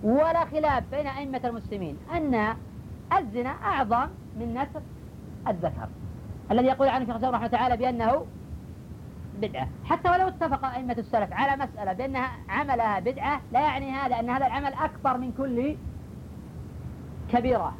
ولا 0.03 0.44
خلاف 0.44 0.84
بين 0.90 1.07
أئمة 1.07 1.40
المسلمين 1.44 1.96
أن 2.14 2.57
الزنا 3.18 3.51
أعظم 3.51 4.09
من 4.36 4.55
نتر 4.55 4.80
الذكر. 5.48 5.88
الذي 6.51 6.66
يقول 6.66 6.88
عنه 6.88 7.05
شيخ 7.05 7.11
الإسلام 7.11 7.34
رحمه 7.34 7.46
تعالى 7.46 7.76
بأنه 7.76 8.26
بدعة. 9.42 9.68
حتى 9.84 10.11
ولو 10.11 10.28
اتفق 10.28 10.64
أئمة 10.64 10.92
السلف 10.98 11.32
على 11.32 11.64
مسألة 11.64 11.92
بأنها 11.92 12.30
عملها 12.48 13.01
بدعة 13.01 13.40
لا 13.53 13.61
يعني 13.61 13.90
هذا 13.90 14.20
أن 14.20 14.30
هذا 14.30 14.46
العمل 14.46 14.72
أكبر 14.72 15.16
من 15.16 15.32
كل 15.32 15.76
كبيرة. 17.32 17.74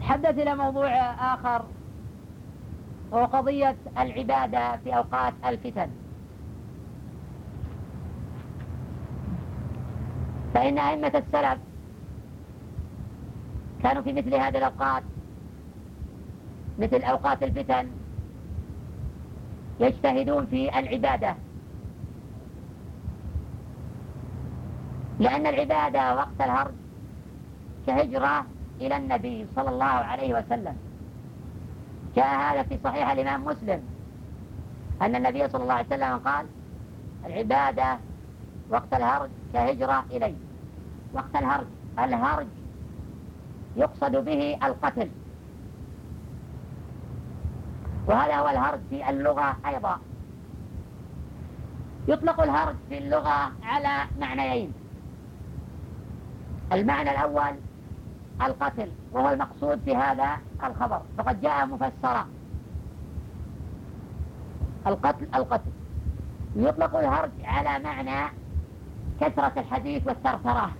حدث 0.00 0.38
إلى 0.38 0.56
موضوع 0.56 0.88
آخر 1.34 1.64
وهو 3.10 3.24
قضية 3.24 3.76
العبادة 3.98 4.76
في 4.76 4.96
أوقات 4.96 5.34
الفتن. 5.44 5.90
فإن 10.56 10.78
أئمة 10.78 11.12
السلف. 11.14 11.58
كانوا 13.82 14.02
في 14.02 14.12
مثل 14.12 14.34
هذه 14.34 14.58
الأوقات 14.58 15.02
مثل 16.78 17.02
أوقات 17.02 17.42
الفتن 17.42 17.90
يجتهدون 19.80 20.46
في 20.46 20.78
العبادة. 20.78 21.36
لأن 25.20 25.46
العبادة 25.46 26.14
وقت 26.14 26.40
الهرج 26.40 26.74
كهجرة 27.86 28.46
إلى 28.80 28.96
النبي 28.96 29.46
صلى 29.56 29.70
الله 29.70 29.84
عليه 29.84 30.34
وسلم. 30.34 30.76
جاء 32.16 32.40
هذا 32.40 32.62
في 32.62 32.78
صحيح 32.84 33.10
الإمام 33.10 33.44
مسلم 33.44 33.82
أن 35.02 35.16
النبي 35.16 35.48
صلى 35.48 35.62
الله 35.62 35.74
عليه 35.74 35.86
وسلم 35.86 36.18
قال 36.18 36.46
العبادة 37.26 37.98
وقت 38.70 38.94
الهرج 38.94 39.30
كهجرة 39.52 40.04
إلي. 40.10 40.45
وقت 41.12 41.36
الهرج. 41.36 41.66
الهرج 41.98 42.46
يقصد 43.76 44.16
به 44.16 44.58
القتل. 44.62 45.10
وهذا 48.06 48.36
هو 48.36 48.48
الهرج 48.48 48.80
في 48.90 49.10
اللغة 49.10 49.56
أيضا. 49.66 49.98
يطلق 52.08 52.40
الهرج 52.40 52.76
في 52.88 52.98
اللغة 52.98 53.52
على 53.62 54.06
معنيين. 54.20 54.72
المعنى 56.72 57.10
الأول 57.10 57.56
القتل 58.42 58.90
وهو 59.12 59.28
المقصود 59.28 59.80
في 59.84 59.96
هذا 59.96 60.38
الخبر. 60.64 61.02
فقد 61.18 61.40
جاء 61.40 61.66
مفسرا. 61.66 62.26
القتل 64.86 65.26
القتل. 65.34 65.70
يطلق 66.56 66.96
الهرج 66.96 67.30
على 67.44 67.84
معنى 67.84 68.32
كثرة 69.20 69.52
الحديث 69.56 70.06
والثرثرة. 70.06 70.70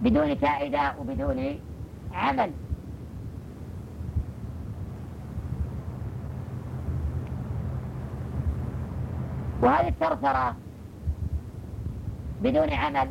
بدون 0.00 0.34
فائدة 0.34 0.94
وبدون 1.00 1.58
عمل. 2.12 2.50
وهذه 9.62 9.88
الثرثرة 9.88 10.56
بدون 12.42 12.72
عمل 12.72 13.08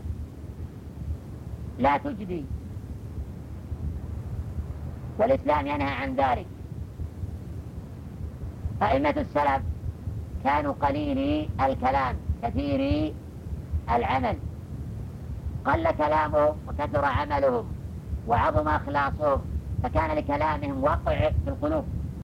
لا 1.80 1.98
تجدي. 1.98 2.46
والإسلام 5.20 5.68
ينهى 5.68 5.94
عن 5.94 6.16
ذلك. 6.16 6.46
أئمة 8.82 9.10
السلف 9.10 9.62
كانوا 10.44 10.74
قليلي 10.74 11.50
الكلام 11.62 12.16
كثيري 12.44 13.14
العمل. 13.90 14.38
قل 15.70 15.92
كلامهم 15.92 16.56
وكثر 16.68 17.06
عملهم 17.06 17.66
وعظم 18.28 18.68
أخلاصهم 18.68 19.42
فكان 19.84 20.18
لكلامهم 20.18 20.84
وقع 20.84 21.30
في 21.30 21.50
القلوب. 21.50 21.99